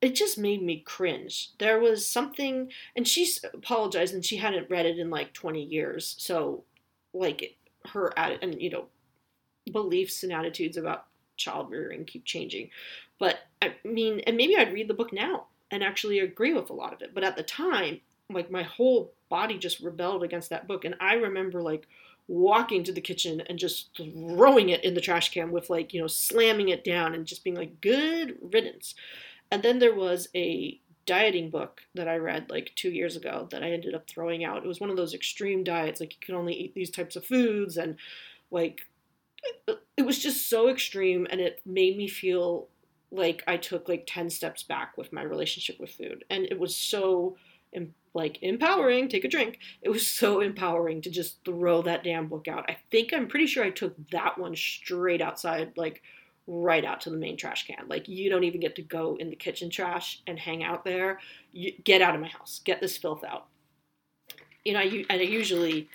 it 0.00 0.14
just 0.14 0.38
made 0.38 0.62
me 0.62 0.80
cringe. 0.80 1.50
There 1.58 1.80
was 1.80 2.06
something, 2.06 2.70
and 2.94 3.06
she 3.06 3.28
apologized, 3.52 4.14
and 4.14 4.24
she 4.24 4.36
hadn't 4.36 4.70
read 4.70 4.86
it 4.86 4.98
in 4.98 5.10
like 5.10 5.32
20 5.32 5.62
years. 5.62 6.14
So, 6.18 6.64
like, 7.12 7.56
her, 7.92 8.12
and 8.16 8.60
you 8.60 8.70
know, 8.70 8.86
beliefs 9.72 10.22
and 10.22 10.32
attitudes 10.32 10.76
about 10.76 11.06
child 11.36 11.70
rearing 11.70 12.04
keep 12.04 12.24
changing. 12.24 12.70
But 13.18 13.38
I 13.62 13.74
mean, 13.84 14.20
and 14.20 14.36
maybe 14.36 14.56
I'd 14.56 14.72
read 14.72 14.88
the 14.88 14.94
book 14.94 15.12
now 15.12 15.46
and 15.70 15.82
actually 15.82 16.18
agree 16.20 16.52
with 16.52 16.70
a 16.70 16.74
lot 16.74 16.92
of 16.92 17.02
it. 17.02 17.14
But 17.14 17.24
at 17.24 17.36
the 17.36 17.42
time, 17.42 18.00
like 18.30 18.50
my 18.50 18.62
whole 18.62 19.12
body 19.28 19.58
just 19.58 19.80
rebelled 19.80 20.22
against 20.22 20.50
that 20.50 20.66
book 20.66 20.84
and 20.84 20.94
i 21.00 21.14
remember 21.14 21.62
like 21.62 21.86
walking 22.28 22.82
to 22.82 22.92
the 22.92 23.00
kitchen 23.00 23.40
and 23.42 23.58
just 23.58 23.96
throwing 23.96 24.70
it 24.70 24.82
in 24.84 24.94
the 24.94 25.00
trash 25.00 25.30
can 25.30 25.52
with 25.52 25.70
like 25.70 25.94
you 25.94 26.00
know 26.00 26.06
slamming 26.06 26.68
it 26.68 26.84
down 26.84 27.14
and 27.14 27.26
just 27.26 27.44
being 27.44 27.56
like 27.56 27.80
good 27.80 28.36
riddance 28.52 28.94
and 29.50 29.62
then 29.62 29.78
there 29.78 29.94
was 29.94 30.28
a 30.34 30.80
dieting 31.04 31.50
book 31.50 31.82
that 31.94 32.08
i 32.08 32.16
read 32.16 32.50
like 32.50 32.72
two 32.74 32.90
years 32.90 33.16
ago 33.16 33.46
that 33.50 33.62
i 33.62 33.70
ended 33.70 33.94
up 33.94 34.08
throwing 34.08 34.44
out 34.44 34.64
it 34.64 34.68
was 34.68 34.80
one 34.80 34.90
of 34.90 34.96
those 34.96 35.14
extreme 35.14 35.62
diets 35.62 36.00
like 36.00 36.12
you 36.12 36.20
can 36.20 36.34
only 36.34 36.54
eat 36.54 36.74
these 36.74 36.90
types 36.90 37.16
of 37.16 37.24
foods 37.24 37.76
and 37.76 37.96
like 38.50 38.80
it 39.96 40.04
was 40.04 40.18
just 40.18 40.50
so 40.50 40.68
extreme 40.68 41.26
and 41.30 41.40
it 41.40 41.60
made 41.64 41.96
me 41.96 42.08
feel 42.08 42.66
like 43.12 43.44
i 43.46 43.56
took 43.56 43.88
like 43.88 44.04
10 44.06 44.30
steps 44.30 44.64
back 44.64 44.98
with 44.98 45.12
my 45.12 45.22
relationship 45.22 45.78
with 45.78 45.90
food 45.90 46.24
and 46.28 46.44
it 46.46 46.58
was 46.58 46.74
so 46.74 47.36
like 48.16 48.38
empowering, 48.42 49.08
take 49.08 49.24
a 49.24 49.28
drink. 49.28 49.58
It 49.82 49.90
was 49.90 50.08
so 50.08 50.40
empowering 50.40 51.02
to 51.02 51.10
just 51.10 51.44
throw 51.44 51.82
that 51.82 52.02
damn 52.02 52.28
book 52.28 52.48
out. 52.48 52.64
I 52.68 52.78
think 52.90 53.12
I'm 53.12 53.28
pretty 53.28 53.46
sure 53.46 53.62
I 53.62 53.70
took 53.70 53.94
that 54.10 54.38
one 54.38 54.56
straight 54.56 55.20
outside, 55.20 55.72
like 55.76 56.02
right 56.46 56.84
out 56.84 57.00
to 57.02 57.10
the 57.10 57.16
main 57.16 57.36
trash 57.36 57.66
can. 57.66 57.86
Like 57.88 58.08
you 58.08 58.30
don't 58.30 58.44
even 58.44 58.60
get 58.60 58.76
to 58.76 58.82
go 58.82 59.16
in 59.18 59.30
the 59.30 59.36
kitchen 59.36 59.70
trash 59.70 60.22
and 60.26 60.38
hang 60.38 60.62
out 60.62 60.84
there. 60.84 61.20
You, 61.52 61.72
get 61.84 62.02
out 62.02 62.14
of 62.14 62.20
my 62.20 62.28
house. 62.28 62.60
Get 62.64 62.80
this 62.80 62.96
filth 62.96 63.24
out. 63.24 63.46
You 64.64 64.74
know, 64.74 64.80
I, 64.80 65.04
and 65.10 65.20
I 65.20 65.24
usually 65.24 65.88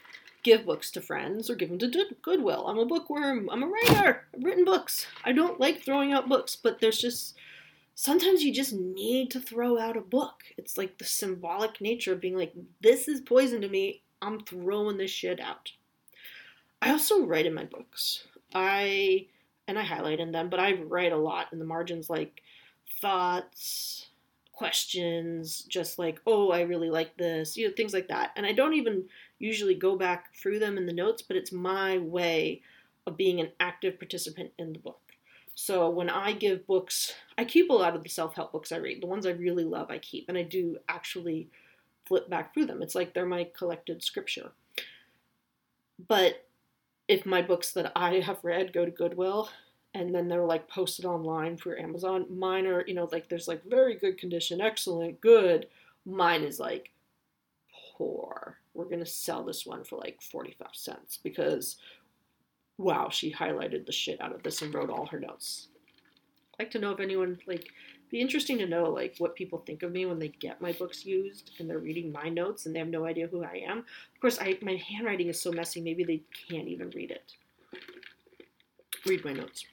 give 0.43 0.65
books 0.65 0.91
to 0.91 1.01
friends 1.01 1.49
or 1.49 1.55
give 1.55 1.69
them 1.69 1.79
to 1.79 2.05
Goodwill. 2.21 2.65
I'm 2.67 2.79
a 2.79 2.85
bookworm. 2.85 3.49
I'm 3.49 3.63
a 3.63 3.67
writer. 3.67 4.25
I've 4.33 4.43
written 4.43 4.65
books. 4.65 5.07
I 5.23 5.31
don't 5.31 5.59
like 5.59 5.83
throwing 5.83 6.13
out 6.13 6.29
books, 6.29 6.55
but 6.55 6.79
there's 6.79 6.99
just 6.99 7.35
sometimes 7.95 8.43
you 8.43 8.53
just 8.53 8.73
need 8.73 9.29
to 9.31 9.39
throw 9.39 9.77
out 9.77 9.97
a 9.97 10.01
book. 10.01 10.43
It's 10.57 10.77
like 10.77 10.97
the 10.97 11.05
symbolic 11.05 11.79
nature 11.79 12.13
of 12.13 12.21
being 12.21 12.37
like, 12.37 12.53
this 12.81 13.07
is 13.07 13.21
poison 13.21 13.61
to 13.61 13.69
me. 13.69 14.01
I'm 14.21 14.39
throwing 14.41 14.97
this 14.97 15.11
shit 15.11 15.39
out. 15.39 15.71
I 16.81 16.91
also 16.91 17.25
write 17.25 17.45
in 17.45 17.53
my 17.53 17.65
books. 17.65 18.25
I 18.53 19.27
and 19.71 19.79
I 19.79 19.83
highlight 19.83 20.19
in 20.19 20.31
them, 20.31 20.49
but 20.49 20.59
I 20.59 20.73
write 20.73 21.13
a 21.13 21.17
lot 21.17 21.47
in 21.51 21.57
the 21.57 21.65
margins 21.65 22.09
like 22.09 22.43
thoughts, 22.99 24.07
questions, 24.51 25.63
just 25.63 25.97
like, 25.97 26.19
oh, 26.27 26.51
I 26.51 26.61
really 26.61 26.89
like 26.89 27.17
this, 27.17 27.55
you 27.55 27.67
know, 27.67 27.73
things 27.73 27.93
like 27.93 28.09
that. 28.09 28.31
And 28.35 28.45
I 28.45 28.51
don't 28.51 28.73
even 28.73 29.05
usually 29.39 29.73
go 29.73 29.95
back 29.95 30.35
through 30.35 30.59
them 30.59 30.77
in 30.77 30.85
the 30.85 30.93
notes, 30.93 31.21
but 31.21 31.37
it's 31.37 31.53
my 31.53 31.97
way 31.99 32.61
of 33.07 33.15
being 33.17 33.39
an 33.39 33.51
active 33.61 33.97
participant 33.97 34.51
in 34.59 34.73
the 34.73 34.79
book. 34.79 34.99
So 35.55 35.89
when 35.89 36.09
I 36.09 36.33
give 36.33 36.67
books, 36.67 37.13
I 37.37 37.45
keep 37.45 37.69
a 37.69 37.73
lot 37.73 37.95
of 37.95 38.03
the 38.03 38.09
self 38.09 38.35
help 38.35 38.51
books 38.51 38.71
I 38.71 38.77
read. 38.77 39.01
The 39.01 39.07
ones 39.07 39.25
I 39.25 39.31
really 39.31 39.63
love, 39.63 39.89
I 39.89 39.99
keep, 39.99 40.27
and 40.27 40.37
I 40.37 40.43
do 40.43 40.77
actually 40.89 41.47
flip 42.05 42.29
back 42.29 42.53
through 42.53 42.65
them. 42.65 42.81
It's 42.81 42.95
like 42.95 43.13
they're 43.13 43.25
my 43.25 43.47
collected 43.57 44.03
scripture. 44.03 44.51
But 46.07 46.45
if 47.11 47.25
my 47.25 47.41
books 47.41 47.73
that 47.73 47.91
I 47.93 48.21
have 48.21 48.39
read 48.41 48.71
go 48.71 48.85
to 48.85 48.91
Goodwill 48.91 49.49
and 49.93 50.15
then 50.15 50.29
they're 50.29 50.45
like 50.45 50.69
posted 50.69 51.03
online 51.03 51.57
for 51.57 51.77
Amazon, 51.77 52.25
mine 52.29 52.65
are, 52.65 52.85
you 52.87 52.93
know, 52.93 53.09
like 53.11 53.27
there's 53.27 53.49
like 53.49 53.61
very 53.65 53.97
good 53.97 54.17
condition, 54.17 54.61
excellent, 54.61 55.19
good. 55.19 55.67
Mine 56.05 56.43
is 56.43 56.57
like 56.57 56.91
poor. 57.97 58.59
We're 58.73 58.85
going 58.85 58.99
to 58.99 59.05
sell 59.05 59.43
this 59.43 59.65
one 59.65 59.83
for 59.83 59.97
like 59.97 60.21
45 60.21 60.67
cents 60.71 61.19
because 61.21 61.75
wow, 62.77 63.09
she 63.09 63.33
highlighted 63.33 63.85
the 63.85 63.91
shit 63.91 64.21
out 64.21 64.33
of 64.33 64.41
this 64.41 64.61
and 64.61 64.73
wrote 64.73 64.89
all 64.89 65.05
her 65.07 65.19
notes. 65.19 65.67
I'd 66.53 66.63
like 66.63 66.71
to 66.71 66.79
know 66.79 66.91
if 66.91 67.01
anyone 67.01 67.37
like 67.45 67.67
be 68.11 68.19
interesting 68.21 68.57
to 68.57 68.67
know 68.67 68.89
like 68.89 69.15
what 69.19 69.35
people 69.35 69.59
think 69.59 69.83
of 69.83 69.91
me 69.91 70.05
when 70.05 70.19
they 70.19 70.27
get 70.27 70.61
my 70.61 70.73
books 70.73 71.05
used 71.05 71.51
and 71.59 71.69
they're 71.69 71.79
reading 71.79 72.11
my 72.11 72.27
notes 72.27 72.65
and 72.65 72.75
they 72.75 72.79
have 72.79 72.89
no 72.89 73.05
idea 73.05 73.27
who 73.27 73.43
I 73.43 73.63
am. 73.65 73.79
Of 73.79 74.21
course, 74.21 74.37
I 74.39 74.57
my 74.61 74.75
handwriting 74.75 75.27
is 75.27 75.41
so 75.41 75.51
messy, 75.51 75.81
maybe 75.81 76.03
they 76.03 76.21
can't 76.49 76.67
even 76.67 76.89
read 76.91 77.11
it. 77.11 77.33
read 79.07 79.23
my 79.23 79.33
notes. 79.33 79.65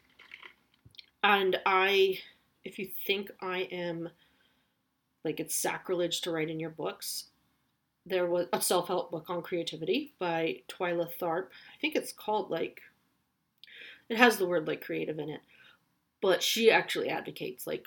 And 1.22 1.58
I, 1.66 2.20
if 2.64 2.78
you 2.78 2.88
think 3.06 3.30
I 3.42 3.62
am 3.72 4.08
like 5.24 5.40
it's 5.40 5.56
sacrilege 5.56 6.20
to 6.22 6.30
write 6.30 6.48
in 6.48 6.60
your 6.60 6.70
books, 6.70 7.24
there 8.06 8.26
was 8.26 8.46
a 8.52 8.60
self 8.62 8.86
help 8.86 9.10
book 9.10 9.28
on 9.28 9.42
creativity 9.42 10.14
by 10.18 10.62
Twyla 10.68 11.08
Tharp. 11.20 11.46
I 11.46 11.80
think 11.80 11.96
it's 11.96 12.12
called 12.12 12.50
like, 12.50 12.82
it 14.08 14.16
has 14.16 14.36
the 14.36 14.46
word 14.46 14.68
like 14.68 14.84
creative 14.84 15.18
in 15.18 15.28
it, 15.28 15.40
but 16.22 16.42
she 16.42 16.70
actually 16.70 17.08
advocates 17.08 17.66
like 17.66 17.86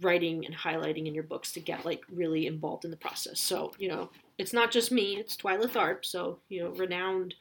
writing 0.00 0.44
and 0.46 0.54
highlighting 0.54 1.06
in 1.06 1.14
your 1.14 1.24
books 1.24 1.52
to 1.52 1.60
get 1.60 1.84
like 1.84 2.02
really 2.12 2.46
involved 2.46 2.84
in 2.84 2.90
the 2.90 2.96
process. 2.96 3.40
So, 3.40 3.72
you 3.78 3.88
know, 3.88 4.10
it's 4.38 4.52
not 4.52 4.70
just 4.70 4.92
me, 4.92 5.16
it's 5.16 5.36
Twyla 5.36 5.68
Tharp, 5.68 6.04
so, 6.04 6.38
you 6.48 6.62
know, 6.62 6.70
renowned 6.70 7.34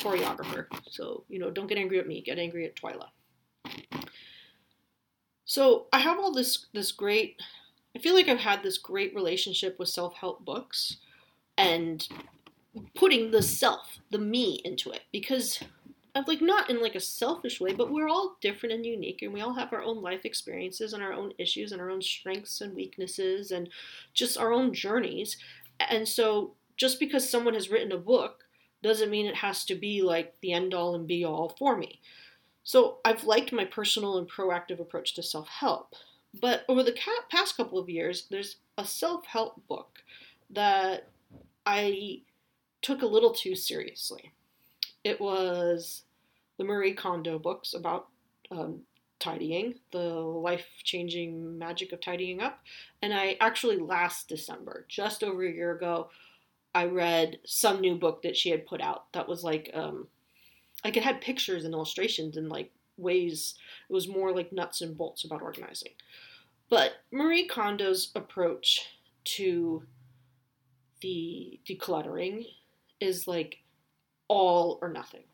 choreographer. 0.00 0.66
So, 0.90 1.24
you 1.28 1.38
know, 1.38 1.50
don't 1.50 1.66
get 1.66 1.78
angry 1.78 1.98
at 1.98 2.06
me, 2.06 2.20
get 2.20 2.38
angry 2.38 2.66
at 2.66 2.76
Twyla. 2.76 3.08
So, 5.44 5.86
I 5.92 5.98
have 5.98 6.18
all 6.18 6.32
this 6.32 6.66
this 6.72 6.92
great 6.92 7.40
I 7.94 7.98
feel 7.98 8.14
like 8.14 8.28
I've 8.28 8.38
had 8.38 8.62
this 8.62 8.78
great 8.78 9.14
relationship 9.14 9.78
with 9.78 9.88
self-help 9.88 10.44
books 10.44 10.96
and 11.58 12.06
putting 12.94 13.30
the 13.30 13.42
self, 13.42 13.98
the 14.10 14.18
me 14.18 14.60
into 14.64 14.90
it 14.90 15.02
because 15.12 15.60
of 16.14 16.28
like 16.28 16.42
not 16.42 16.68
in 16.68 16.82
like 16.82 16.94
a 16.94 17.00
selfish 17.00 17.60
way, 17.60 17.72
but 17.72 17.90
we're 17.90 18.08
all 18.08 18.36
different 18.40 18.74
and 18.74 18.84
unique 18.84 19.22
and 19.22 19.32
we 19.32 19.40
all 19.40 19.54
have 19.54 19.72
our 19.72 19.82
own 19.82 20.02
life 20.02 20.24
experiences 20.24 20.92
and 20.92 21.02
our 21.02 21.12
own 21.12 21.32
issues 21.38 21.72
and 21.72 21.80
our 21.80 21.88
own 21.88 22.02
strengths 22.02 22.60
and 22.60 22.74
weaknesses 22.74 23.50
and 23.50 23.68
just 24.12 24.36
our 24.36 24.52
own 24.52 24.74
journeys. 24.74 25.38
And 25.80 26.06
so 26.06 26.52
just 26.76 27.00
because 27.00 27.28
someone 27.28 27.54
has 27.54 27.70
written 27.70 27.92
a 27.92 27.96
book 27.96 28.44
doesn't 28.82 29.10
mean 29.10 29.26
it 29.26 29.36
has 29.36 29.64
to 29.64 29.74
be 29.74 30.02
like 30.02 30.34
the 30.42 30.52
end 30.52 30.74
all 30.74 30.94
and 30.94 31.06
be 31.06 31.24
all 31.24 31.54
for 31.58 31.76
me. 31.76 32.00
So 32.64 32.98
I've 33.04 33.24
liked 33.24 33.52
my 33.52 33.64
personal 33.64 34.18
and 34.18 34.30
proactive 34.30 34.80
approach 34.80 35.14
to 35.14 35.22
self-help. 35.22 35.94
But 36.38 36.64
over 36.68 36.82
the 36.82 36.96
past 37.30 37.56
couple 37.56 37.78
of 37.78 37.88
years, 37.88 38.26
there's 38.30 38.56
a 38.76 38.84
self-help 38.84 39.66
book 39.66 39.98
that 40.50 41.08
I 41.64 42.22
took 42.82 43.02
a 43.02 43.06
little 43.06 43.32
too 43.32 43.54
seriously. 43.54 44.32
It 45.04 45.20
was 45.20 46.02
the 46.58 46.64
Marie 46.64 46.94
Kondo 46.94 47.38
books 47.38 47.74
about 47.74 48.08
um, 48.50 48.80
tidying, 49.18 49.74
the 49.92 49.98
life 49.98 50.66
changing 50.82 51.58
magic 51.58 51.92
of 51.92 52.00
tidying 52.00 52.40
up. 52.40 52.60
And 53.02 53.14
I 53.14 53.36
actually 53.40 53.78
last 53.78 54.28
December, 54.28 54.84
just 54.88 55.22
over 55.22 55.44
a 55.44 55.52
year 55.52 55.72
ago, 55.72 56.10
I 56.74 56.86
read 56.86 57.38
some 57.44 57.80
new 57.80 57.96
book 57.96 58.22
that 58.22 58.36
she 58.36 58.50
had 58.50 58.66
put 58.66 58.80
out 58.80 59.12
that 59.12 59.28
was 59.28 59.44
like, 59.44 59.70
um, 59.74 60.08
like 60.84 60.96
it 60.96 61.04
had 61.04 61.20
pictures 61.20 61.64
and 61.64 61.74
illustrations 61.74 62.36
and 62.36 62.48
like 62.48 62.72
ways, 62.96 63.54
it 63.88 63.92
was 63.92 64.08
more 64.08 64.32
like 64.32 64.52
nuts 64.52 64.80
and 64.80 64.96
bolts 64.96 65.24
about 65.24 65.42
organizing. 65.42 65.92
But 66.68 66.92
Marie 67.10 67.46
Kondo's 67.46 68.10
approach 68.14 68.86
to 69.24 69.84
the 71.00 71.60
decluttering 71.68 72.46
is 73.00 73.28
like 73.28 73.58
all 74.32 74.78
or 74.80 74.88
nothing. 74.88 75.24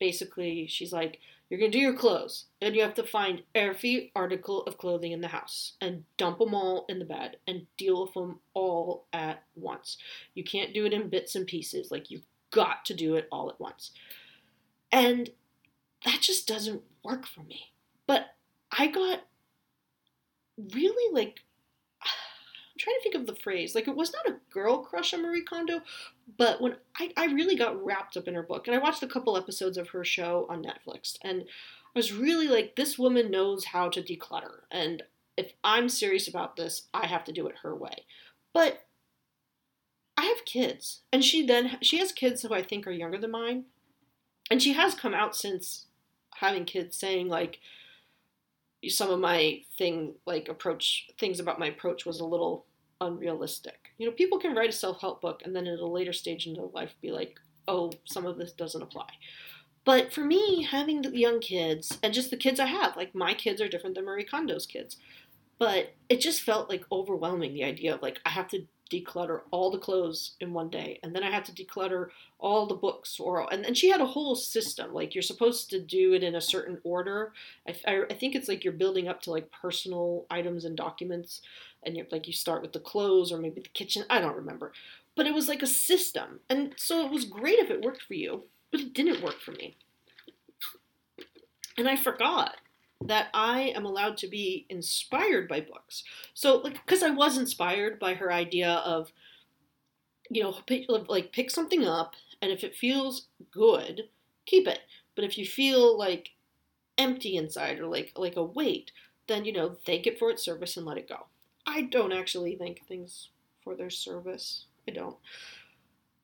Basically, 0.00 0.66
she's 0.66 0.92
like, 0.92 1.20
you're 1.48 1.60
going 1.60 1.70
to 1.70 1.78
do 1.78 1.82
your 1.82 1.94
clothes, 1.94 2.46
and 2.60 2.74
you 2.74 2.82
have 2.82 2.94
to 2.94 3.02
find 3.04 3.42
every 3.54 4.10
article 4.16 4.62
of 4.62 4.76
clothing 4.76 5.12
in 5.12 5.20
the 5.20 5.28
house 5.28 5.74
and 5.80 6.04
dump 6.16 6.38
them 6.38 6.54
all 6.54 6.84
in 6.88 6.98
the 6.98 7.04
bed 7.04 7.36
and 7.46 7.66
deal 7.76 8.02
with 8.02 8.14
them 8.14 8.40
all 8.54 9.04
at 9.12 9.44
once. 9.54 9.98
You 10.34 10.42
can't 10.42 10.74
do 10.74 10.84
it 10.84 10.92
in 10.92 11.08
bits 11.08 11.36
and 11.36 11.46
pieces. 11.46 11.90
Like, 11.90 12.10
you've 12.10 12.26
got 12.50 12.84
to 12.86 12.94
do 12.94 13.14
it 13.14 13.28
all 13.30 13.50
at 13.50 13.60
once. 13.60 13.92
And 14.90 15.30
that 16.04 16.20
just 16.20 16.48
doesn't 16.48 16.82
work 17.04 17.26
for 17.26 17.42
me. 17.42 17.70
But 18.06 18.34
I 18.76 18.88
got 18.88 19.20
really 20.72 21.14
like 21.14 21.40
trying 22.80 22.96
to 22.96 23.02
think 23.02 23.14
of 23.14 23.26
the 23.26 23.40
phrase. 23.40 23.74
Like 23.74 23.86
it 23.86 23.96
was 23.96 24.12
not 24.12 24.28
a 24.28 24.40
girl 24.52 24.78
crush 24.78 25.14
on 25.14 25.22
Marie 25.22 25.44
Kondo, 25.44 25.82
but 26.36 26.60
when 26.60 26.76
I, 26.98 27.12
I 27.16 27.26
really 27.26 27.56
got 27.56 27.84
wrapped 27.84 28.16
up 28.16 28.26
in 28.26 28.34
her 28.34 28.42
book, 28.42 28.66
and 28.66 28.74
I 28.74 28.80
watched 28.80 29.02
a 29.02 29.08
couple 29.08 29.36
episodes 29.36 29.76
of 29.76 29.90
her 29.90 30.04
show 30.04 30.46
on 30.48 30.64
Netflix, 30.64 31.16
and 31.22 31.42
I 31.42 31.98
was 31.98 32.12
really 32.12 32.48
like, 32.48 32.76
this 32.76 32.98
woman 32.98 33.30
knows 33.30 33.66
how 33.66 33.88
to 33.90 34.02
declutter, 34.02 34.62
and 34.70 35.02
if 35.36 35.52
I'm 35.62 35.88
serious 35.88 36.28
about 36.28 36.56
this, 36.56 36.88
I 36.92 37.06
have 37.06 37.24
to 37.24 37.32
do 37.32 37.46
it 37.46 37.56
her 37.62 37.74
way. 37.74 38.04
But 38.52 38.84
I 40.16 40.24
have 40.24 40.44
kids, 40.44 41.00
and 41.12 41.24
she 41.24 41.46
then 41.46 41.78
she 41.82 41.98
has 41.98 42.12
kids 42.12 42.42
who 42.42 42.52
I 42.52 42.62
think 42.62 42.86
are 42.86 42.92
younger 42.92 43.18
than 43.18 43.30
mine, 43.30 43.64
and 44.50 44.62
she 44.62 44.72
has 44.72 44.94
come 44.94 45.14
out 45.14 45.36
since 45.36 45.86
having 46.36 46.64
kids 46.64 46.96
saying 46.96 47.28
like 47.28 47.60
some 48.88 49.10
of 49.10 49.20
my 49.20 49.60
thing 49.76 50.14
like 50.26 50.48
approach 50.48 51.08
things 51.18 51.38
about 51.38 51.58
my 51.58 51.66
approach 51.66 52.06
was 52.06 52.20
a 52.20 52.24
little 52.24 52.64
unrealistic. 53.00 53.92
You 53.98 54.06
know, 54.06 54.12
people 54.12 54.38
can 54.38 54.54
write 54.54 54.70
a 54.70 54.72
self 54.72 55.00
help 55.00 55.20
book 55.20 55.42
and 55.44 55.54
then 55.54 55.66
at 55.66 55.78
a 55.78 55.86
later 55.86 56.12
stage 56.12 56.46
in 56.46 56.54
their 56.54 56.66
life 56.66 56.94
be 57.00 57.10
like, 57.10 57.38
oh, 57.68 57.92
some 58.04 58.26
of 58.26 58.38
this 58.38 58.52
doesn't 58.52 58.82
apply. 58.82 59.08
But 59.84 60.12
for 60.12 60.20
me, 60.20 60.62
having 60.62 61.02
the 61.02 61.16
young 61.16 61.40
kids 61.40 61.98
and 62.02 62.12
just 62.12 62.30
the 62.30 62.36
kids 62.36 62.60
I 62.60 62.66
have, 62.66 62.96
like 62.96 63.14
my 63.14 63.34
kids 63.34 63.60
are 63.60 63.68
different 63.68 63.94
than 63.94 64.04
Marie 64.04 64.26
Kondo's 64.26 64.66
kids. 64.66 64.96
But 65.58 65.94
it 66.08 66.20
just 66.20 66.42
felt 66.42 66.70
like 66.70 66.84
overwhelming 66.90 67.54
the 67.54 67.64
idea 67.64 67.94
of 67.94 68.02
like, 68.02 68.20
I 68.24 68.30
have 68.30 68.48
to 68.48 68.66
declutter 68.90 69.42
all 69.50 69.70
the 69.70 69.78
clothes 69.78 70.32
in 70.40 70.52
one 70.52 70.68
day 70.68 70.98
and 71.02 71.14
then 71.14 71.22
i 71.22 71.30
had 71.30 71.44
to 71.44 71.52
declutter 71.52 72.08
all 72.38 72.66
the 72.66 72.74
books 72.74 73.20
or 73.20 73.46
and 73.52 73.64
then 73.64 73.74
she 73.74 73.88
had 73.88 74.00
a 74.00 74.06
whole 74.06 74.34
system 74.34 74.92
like 74.92 75.14
you're 75.14 75.22
supposed 75.22 75.70
to 75.70 75.80
do 75.80 76.12
it 76.12 76.22
in 76.22 76.34
a 76.34 76.40
certain 76.40 76.78
order 76.84 77.32
I, 77.68 77.74
I, 77.86 78.02
I, 78.10 78.14
think 78.14 78.34
it's 78.34 78.48
like 78.48 78.64
you're 78.64 78.72
building 78.72 79.08
up 79.08 79.20
to 79.22 79.30
like 79.30 79.50
personal 79.52 80.26
items 80.30 80.64
and 80.64 80.76
documents 80.76 81.42
and 81.82 81.96
you're 81.96 82.06
like 82.10 82.26
you 82.26 82.32
start 82.32 82.62
with 82.62 82.72
the 82.72 82.80
clothes 82.80 83.32
or 83.32 83.38
maybe 83.38 83.60
the 83.60 83.68
kitchen. 83.68 84.04
I 84.10 84.20
don't 84.20 84.36
remember. 84.36 84.72
But 85.16 85.26
it 85.26 85.34
was 85.34 85.48
like 85.48 85.62
a 85.62 85.66
system. 85.66 86.40
And 86.48 86.74
so 86.76 87.04
it 87.04 87.10
was 87.10 87.24
great 87.24 87.58
if 87.58 87.70
it 87.70 87.82
worked 87.82 88.02
for 88.02 88.14
you, 88.14 88.44
but 88.70 88.80
it 88.80 88.94
didn't 88.94 89.22
work 89.22 89.40
for 89.40 89.52
me. 89.52 89.76
And 91.76 91.88
I 91.88 91.96
forgot 91.96 92.56
that 93.02 93.28
I 93.32 93.72
am 93.74 93.84
allowed 93.84 94.16
to 94.18 94.28
be 94.28 94.66
inspired 94.68 95.48
by 95.48 95.60
books. 95.60 96.04
So 96.34 96.58
like 96.58 96.84
cuz 96.86 97.02
I 97.02 97.10
was 97.10 97.38
inspired 97.38 97.98
by 97.98 98.14
her 98.14 98.32
idea 98.32 98.70
of 98.70 99.12
you 100.32 100.42
know, 100.42 100.52
pick, 100.66 100.86
like 100.88 101.32
pick 101.32 101.50
something 101.50 101.84
up 101.84 102.14
and 102.40 102.52
if 102.52 102.62
it 102.62 102.76
feels 102.76 103.26
good, 103.50 104.08
keep 104.46 104.68
it. 104.68 104.80
But 105.14 105.24
if 105.24 105.36
you 105.36 105.44
feel 105.44 105.98
like 105.98 106.30
empty 106.98 107.36
inside 107.36 107.78
or 107.80 107.86
like 107.86 108.12
like 108.16 108.36
a 108.36 108.44
weight, 108.44 108.92
then 109.26 109.44
you 109.44 109.52
know, 109.52 109.76
thank 109.84 110.06
it 110.06 110.18
for 110.18 110.30
its 110.30 110.44
service 110.44 110.76
and 110.76 110.86
let 110.86 110.98
it 110.98 111.08
go. 111.08 111.26
I 111.66 111.82
don't 111.82 112.12
actually 112.12 112.56
thank 112.56 112.86
things 112.86 113.28
for 113.62 113.74
their 113.74 113.90
service. 113.90 114.66
I 114.88 114.92
don't. 114.92 115.16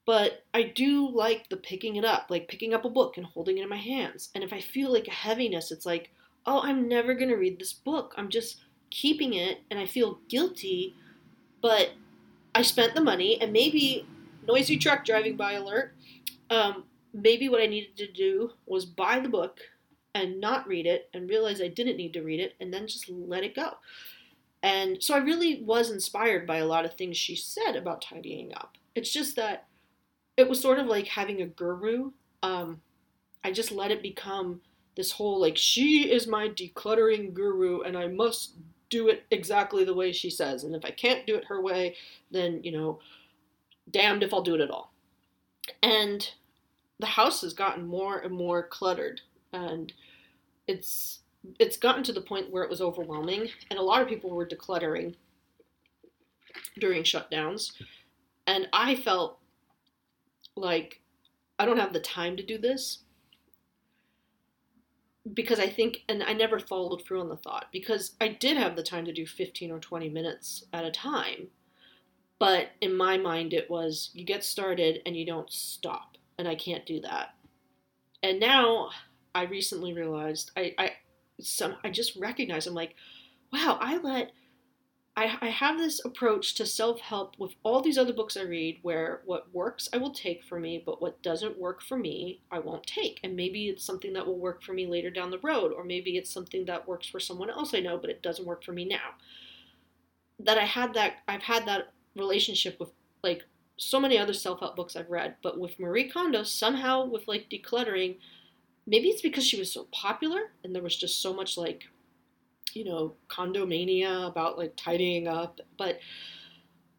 But 0.07 0.45
I 0.55 0.63
do 0.63 1.11
like 1.11 1.49
the 1.49 1.57
picking 1.57 1.97
it 1.97 2.05
up, 2.05 2.27
like 2.31 2.49
picking 2.49 2.75
up 2.75 2.85
a 2.85 2.91
book 2.91 3.17
and 3.17 3.27
holding 3.27 3.59
it 3.59 3.63
in 3.63 3.69
my 3.69 3.77
hands. 3.77 4.31
And 4.35 4.45
if 4.45 4.53
I 4.53 4.61
feel 4.61 4.93
like 4.93 5.09
a 5.09 5.13
heaviness, 5.13 5.73
it's 5.73 5.85
like, 5.85 6.11
oh, 6.47 6.61
I'm 6.63 6.89
never 6.89 7.15
going 7.15 7.29
to 7.29 7.37
read 7.37 7.59
this 7.59 7.73
book. 7.73 8.15
I'm 8.17 8.29
just 8.29 8.65
keeping 8.91 9.35
it 9.35 9.61
and 9.71 9.79
I 9.79 9.87
feel 9.87 10.21
guilty, 10.29 10.95
but 11.61 11.91
I 12.55 12.63
spent 12.63 12.95
the 12.95 13.03
money 13.03 13.41
and 13.41 13.53
maybe 13.53 14.07
noisy 14.47 14.79
truck 14.79 15.05
driving 15.05 15.37
by 15.37 15.53
alert. 15.53 15.95
Um, 16.51 16.85
maybe 17.13 17.49
what 17.49 17.63
I 17.63 17.67
needed 17.67 17.97
to 17.97 18.13
do 18.13 18.53
was 18.67 18.85
buy 18.85 19.21
the 19.21 19.29
book 19.29 19.61
and 20.15 20.41
not 20.41 20.67
read 20.67 20.87
it 20.87 21.11
and 21.13 21.29
realize 21.29 21.61
I 21.61 21.69
didn't 21.69 21.97
need 21.97 22.13
to 22.15 22.23
read 22.23 22.41
it 22.41 22.55
and 22.61 22.73
then 22.73 22.87
just 22.87 23.09
let 23.11 23.45
it 23.45 23.55
go. 23.55 23.75
And 24.63 25.03
so 25.03 25.15
I 25.15 25.19
really 25.19 25.63
was 25.63 25.91
inspired 25.91 26.47
by 26.47 26.57
a 26.57 26.67
lot 26.67 26.85
of 26.85 26.95
things 26.95 27.17
she 27.17 27.37
said 27.37 27.77
about 27.77 28.03
tidying 28.03 28.55
up. 28.55 28.77
It's 28.95 29.13
just 29.13 29.37
that 29.37 29.67
it 30.37 30.49
was 30.49 30.61
sort 30.61 30.79
of 30.79 30.87
like 30.87 31.07
having 31.07 31.43
a 31.43 31.47
guru. 31.47 32.13
Um, 32.43 32.81
I 33.45 33.53
just 33.53 33.73
let 33.73 33.91
it 33.91 34.03
become 34.03 34.61
this 34.97 35.13
whole 35.13 35.41
like, 35.41 35.57
she 35.57 36.11
is 36.11 36.27
my 36.27 36.49
decluttering 36.49 37.33
guru 37.33 37.83
and 37.83 37.97
I 37.97 38.09
must 38.09 38.55
do 38.89 39.09
it 39.09 39.25
exactly 39.31 39.85
the 39.85 39.95
way 39.95 40.13
she 40.13 40.31
says. 40.31 40.65
And 40.65 40.75
if 40.75 40.85
I 40.85 40.91
can't 40.91 41.27
do 41.27 41.37
it 41.37 41.45
her 41.45 41.61
way, 41.61 41.97
then, 42.31 42.63
you 42.65 42.73
know, 42.73 43.01
damned 43.91 44.23
if 44.23 44.33
I'll 44.33 44.43
do 44.43 44.55
it 44.55 44.61
at 44.61 44.71
all. 44.71 44.93
And 45.83 46.29
the 46.99 47.07
house 47.07 47.43
has 47.43 47.53
gotten 47.53 47.87
more 47.87 48.19
and 48.19 48.33
more 48.33 48.63
cluttered. 48.63 49.21
And 49.53 49.93
it's 50.67 51.21
it's 51.59 51.77
gotten 51.77 52.03
to 52.05 52.13
the 52.13 52.21
point 52.21 52.51
where 52.51 52.65
it 52.65 52.71
was 52.71 52.81
overwhelming, 52.81 53.49
and 53.71 53.79
a 53.79 53.83
lot 53.83 54.03
of 54.03 54.09
people 54.09 54.31
were 54.31 54.47
decluttering 54.47 55.15
during 56.79 57.03
shutdowns. 57.03 57.73
And 58.47 58.69
I 58.73 58.97
felt 58.97 59.39
like 60.57 61.01
I 61.59 61.67
don't 61.67 61.79
have 61.79 61.93
the 61.93 62.01
time 62.01 62.37
to 62.37 62.43
do 62.43 62.59
this 62.59 62.99
because 65.35 65.59
I 65.59 65.69
think, 65.69 66.03
and 66.09 66.23
I 66.23 66.33
never 66.33 66.59
followed 66.59 67.03
through 67.03 67.21
on 67.21 67.29
the 67.29 67.37
thought 67.37 67.67
because 67.73 68.13
I 68.21 68.29
did 68.29 68.57
have 68.57 68.77
the 68.77 68.83
time 68.83 69.05
to 69.07 69.13
do 69.13 69.27
15 69.27 69.71
or 69.71 69.81
20 69.81 70.09
minutes 70.09 70.65
at 70.73 70.85
a 70.85 70.91
time. 70.91 71.49
But 72.39 72.69
in 72.81 72.97
my 72.97 73.17
mind, 73.17 73.53
it 73.53 73.71
was 73.71 74.11
you 74.13 74.25
get 74.25 74.45
started 74.45 75.01
and 75.07 75.17
you 75.17 75.25
don't 75.25 75.51
stop. 75.51 76.17
And 76.39 76.47
I 76.47 76.55
can't 76.55 76.85
do 76.85 77.01
that. 77.01 77.35
And 78.23 78.39
now 78.39 78.91
I 79.35 79.45
recently 79.45 79.93
realized 79.95 80.51
I 80.57 80.75
I 80.77 80.93
some 81.41 81.77
I 81.83 81.91
just 81.91 82.17
recognized 82.17 82.67
I'm 82.67 82.75
like, 82.75 82.95
wow, 83.53 83.79
I 83.81 83.97
let 83.99 84.33
I, 85.17 85.39
I 85.41 85.49
have 85.49 85.79
this 85.79 86.05
approach 86.05 86.55
to 86.57 86.67
self 86.67 87.01
help 87.01 87.39
with 87.39 87.55
all 87.63 87.81
these 87.81 87.97
other 87.97 88.13
books 88.13 88.37
I 88.37 88.43
read 88.43 88.79
where 88.83 89.23
what 89.25 89.53
works 89.55 89.89
I 89.93 89.97
will 89.97 90.11
take 90.11 90.45
for 90.45 90.61
me, 90.61 90.83
but 90.85 91.01
what 91.01 91.23
doesn't 91.23 91.59
work 91.59 91.83
for 91.83 91.97
me, 91.97 92.43
I 92.51 92.59
won't 92.59 92.87
take. 92.87 93.21
And 93.25 93.35
maybe 93.35 93.69
it's 93.69 93.85
something 93.85 94.13
that 94.13 94.27
will 94.27 94.39
work 94.39 94.63
for 94.63 94.75
me 94.75 94.87
later 94.87 95.11
down 95.11 95.31
the 95.31 95.39
road, 95.39 95.73
or 95.73 95.85
maybe 95.85 96.19
it's 96.19 96.31
something 96.31 96.67
that 96.67 96.87
works 96.87 97.09
for 97.09 97.19
someone 97.19 97.49
else 97.49 97.73
I 97.73 97.81
know, 97.81 97.97
but 97.97 98.11
it 98.11 98.23
doesn't 98.23 98.47
work 98.47 98.63
for 98.63 98.73
me 98.73 98.85
now. 98.85 99.15
That 100.39 100.59
I 100.59 100.65
had 100.67 100.93
that, 100.95 101.15
I've 101.27 101.45
had 101.45 101.67
that 101.67 101.93
relationship 102.15 102.79
with 102.79 102.91
like 103.23 103.45
so 103.79 103.99
many 103.99 104.19
other 104.19 104.35
self 104.35 104.61
help 104.61 104.77
books 104.77 104.97
I've 104.97 105.11
read, 105.11 105.37
but 105.43 105.59
with 105.59 105.81
Marie 105.81 106.11
Kondo, 106.11 106.43
somehow 106.43 107.07
with 107.07 107.27
like 107.27 107.49
decluttering, 107.49 108.17
maybe 108.87 109.09
it's 109.09 109.23
because 109.23 109.47
she 109.47 109.59
was 109.59 109.73
so 109.73 109.85
popular 109.93 110.51
and 110.63 110.75
there 110.75 110.83
was 110.83 110.97
just 110.97 111.23
so 111.23 111.33
much 111.33 111.57
like 111.57 111.85
you 112.77 112.85
know, 112.85 113.15
Kondomania 113.29 114.29
about 114.29 114.59
like 114.59 114.75
tidying 114.77 115.27
up, 115.27 115.61
but 115.79 115.99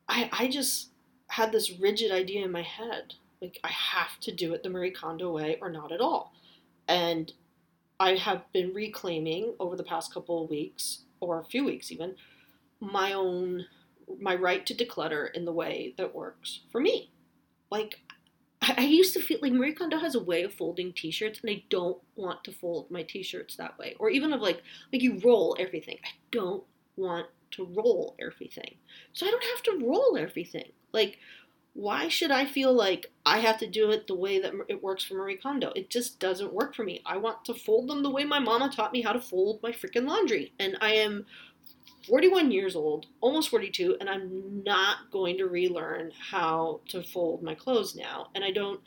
I 0.10 0.30
I 0.32 0.48
just 0.48 0.90
had 1.28 1.52
this 1.52 1.80
rigid 1.80 2.12
idea 2.12 2.44
in 2.44 2.52
my 2.52 2.64
head. 2.64 3.14
Like 3.42 3.60
I 3.64 3.70
have 3.70 4.20
to 4.22 4.34
do 4.34 4.54
it 4.54 4.64
the 4.64 4.70
Marie 4.70 4.92
Kondo 4.92 5.32
way 5.32 5.58
or 5.62 5.70
not 5.70 5.92
at 5.92 6.02
all. 6.02 6.34
And 6.88 7.32
I 8.00 8.16
have 8.16 8.52
been 8.52 8.74
reclaiming 8.74 9.54
over 9.60 9.76
the 9.76 9.84
past 9.84 10.14
couple 10.14 10.44
of 10.44 10.50
weeks 10.50 11.04
or 11.20 11.40
a 11.40 11.46
few 11.46 11.66
weeks 11.66 11.92
even 11.92 12.16
my 12.80 13.14
own 13.14 13.66
my 14.20 14.36
right 14.36 14.66
to 14.66 14.74
declutter 14.76 15.34
in 15.34 15.46
the 15.46 15.52
way 15.52 15.94
that 15.98 16.16
works 16.16 16.62
for 16.72 16.80
me. 16.82 17.12
Like 17.70 18.00
I 18.76 18.82
used 18.82 19.14
to 19.14 19.22
feel 19.22 19.40
like 19.42 19.54
Marie 19.54 19.74
Kondo 19.74 20.00
has 20.00 20.16
a 20.16 20.24
way 20.24 20.44
of 20.44 20.54
folding 20.54 20.94
t-shirts 20.94 21.42
and 21.42 21.50
I 21.50 21.64
don't 21.70 22.00
want 22.16 22.44
to 22.46 22.52
fold 22.52 22.92
my 22.92 23.04
t-shirts 23.04 23.56
that 23.56 23.78
way. 23.78 23.96
Or 24.00 24.10
even 24.10 24.34
of 24.34 24.42
like 24.42 24.62
like 24.92 25.02
you 25.02 25.20
roll 25.24 25.56
everything. 25.60 25.98
I 26.04 26.10
don't 26.32 26.64
want 26.96 27.28
to 27.52 27.66
roll 27.66 28.16
everything. 28.20 28.76
So 29.14 29.26
I 29.26 29.32
don't 29.32 29.44
have 29.44 29.64
to 29.64 29.86
roll 29.86 30.18
everything. 30.18 30.72
Like 30.92 31.20
why 31.78 32.08
should 32.08 32.32
I 32.32 32.46
feel 32.46 32.74
like 32.74 33.12
I 33.24 33.38
have 33.38 33.60
to 33.60 33.68
do 33.68 33.92
it 33.92 34.08
the 34.08 34.16
way 34.16 34.40
that 34.40 34.52
it 34.68 34.82
works 34.82 35.04
for 35.04 35.14
Marie 35.14 35.38
Kondo? 35.38 35.72
It 35.76 35.92
just 35.92 36.20
doesn't 36.20 36.52
work 36.52 36.74
for 36.74 36.84
me. 36.84 37.04
I 37.06 37.18
want 37.18 37.46
to 37.46 37.54
fold 37.54 37.88
them 37.88 38.02
the 38.02 38.10
way 38.10 38.24
my 38.24 38.40
mama 38.40 38.72
taught 38.72 38.92
me 38.92 39.04
how 39.04 39.14
to 39.14 39.22
fold 39.22 39.62
my 39.62 39.72
freaking 39.72 40.08
laundry. 40.08 40.54
And 40.58 40.76
I 40.82 40.94
am 40.94 41.28
41 42.08 42.52
years 42.52 42.76
old, 42.76 43.08
almost 43.22 43.50
42, 43.50 43.98
and 44.00 44.10
I'm 44.10 44.64
not 44.64 45.12
going 45.12 45.38
to 45.38 45.46
relearn 45.46 46.12
how 46.32 46.82
to 46.90 47.04
fold 47.04 47.44
my 47.44 47.54
clothes 47.54 47.96
now. 47.96 48.28
And 48.34 48.44
I 48.44 48.52
don't, 48.52 48.80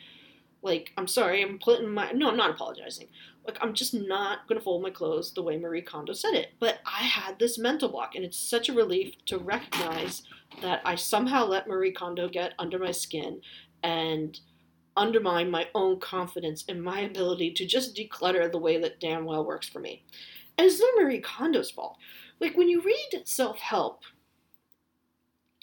like, 0.63 0.93
I'm 0.97 1.07
sorry, 1.07 1.43
I'm 1.43 1.59
putting 1.59 1.89
my, 1.89 2.13
no, 2.13 2.31
I'm 2.31 2.37
not 2.37 2.51
apologizing. 2.51 3.09
Like, 3.47 3.59
I'm 3.61 3.75
just 3.75 3.95
not 3.95 4.47
going 4.49 4.59
to 4.59 4.65
fold 4.65 4.83
my 4.83 4.91
clothes 4.91 5.33
the 5.33 5.43
way 5.43 5.59
Marie 5.59 5.83
Kondo 5.83 6.13
said 6.13 6.35
it. 6.35 6.49
But 6.59 6.79
I 6.87 7.05
had 7.05 7.39
this 7.39 7.59
mental 7.59 7.89
block, 7.89 8.15
and 8.15 8.25
it's 8.25 8.39
such 8.39 8.69
a 8.69 8.75
relief 8.75 9.15
to 9.27 9.39
recognize 9.39 10.23
that 10.63 10.81
I 10.85 10.95
somehow 10.95 11.45
let 11.47 11.69
Marie 11.69 11.93
Kondo 11.93 12.29
get 12.29 12.55
under 12.59 12.79
my 12.79 12.91
skin 12.91 13.41
and 13.83 14.39
undermine 14.97 15.51
my 15.51 15.69
own 15.75 15.99
confidence 16.01 16.65
in 16.65 16.81
my 16.81 17.01
ability 17.01 17.53
to 17.53 17.67
just 17.67 17.97
declutter 17.97 18.51
the 18.51 18.59
way 18.59 18.79
that 18.79 19.01
damn 19.01 19.25
well 19.25 19.45
works 19.45 19.69
for 19.69 19.79
me. 19.79 20.05
And 20.59 20.67
it's 20.67 20.81
not 20.81 21.03
Marie 21.03 21.21
Kondo's 21.21 21.71
fault 21.71 21.97
like 22.41 22.57
when 22.57 22.69
you 22.69 22.83
read 22.83 23.23
self 23.25 23.59
help, 23.59 24.03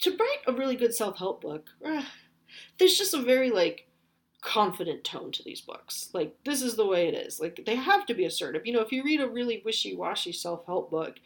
to 0.00 0.16
write 0.16 0.38
a 0.46 0.52
really 0.52 0.76
good 0.76 0.94
self 0.94 1.18
help 1.18 1.40
book, 1.40 1.70
uh, 1.84 2.04
there's 2.78 2.96
just 2.96 3.14
a 3.14 3.22
very 3.22 3.50
like 3.50 3.88
confident 4.40 5.02
tone 5.04 5.32
to 5.32 5.42
these 5.42 5.60
books. 5.60 6.10
Like 6.12 6.34
this 6.44 6.62
is 6.62 6.76
the 6.76 6.86
way 6.86 7.08
it 7.08 7.14
is. 7.14 7.40
Like 7.40 7.62
they 7.66 7.74
have 7.74 8.06
to 8.06 8.14
be 8.14 8.24
assertive. 8.24 8.66
You 8.66 8.72
know, 8.72 8.80
if 8.80 8.92
you 8.92 9.02
read 9.02 9.20
a 9.20 9.28
really 9.28 9.62
wishy 9.64 9.96
washy 9.96 10.32
self 10.32 10.64
help 10.66 10.90
book, 10.90 11.16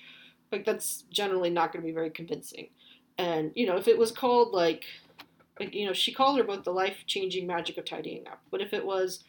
like 0.51 0.65
that's 0.65 1.03
generally 1.11 1.51
not 1.51 1.73
going 1.73 1.83
to 1.83 1.87
be 1.87 1.95
very 1.95 2.11
convincing. 2.11 2.69
And 3.19 3.53
you 3.55 3.67
know, 3.67 3.77
if 3.77 3.88
it 3.88 3.99
was 3.99 4.11
called 4.11 4.53
like, 4.53 4.85
like 5.61 5.75
you 5.75 5.87
know, 5.87 5.93
she 5.93 6.12
called 6.15 6.38
her 6.38 6.45
book 6.45 6.65
"The 6.65 6.73
Life 6.73 7.05
Changing 7.07 7.47
Magic 7.47 7.77
of 7.77 7.85
Tidying 7.85 8.27
Up," 8.27 8.41
but 8.51 8.62
if 8.62 8.73
it 8.73 8.85
was 8.85 9.25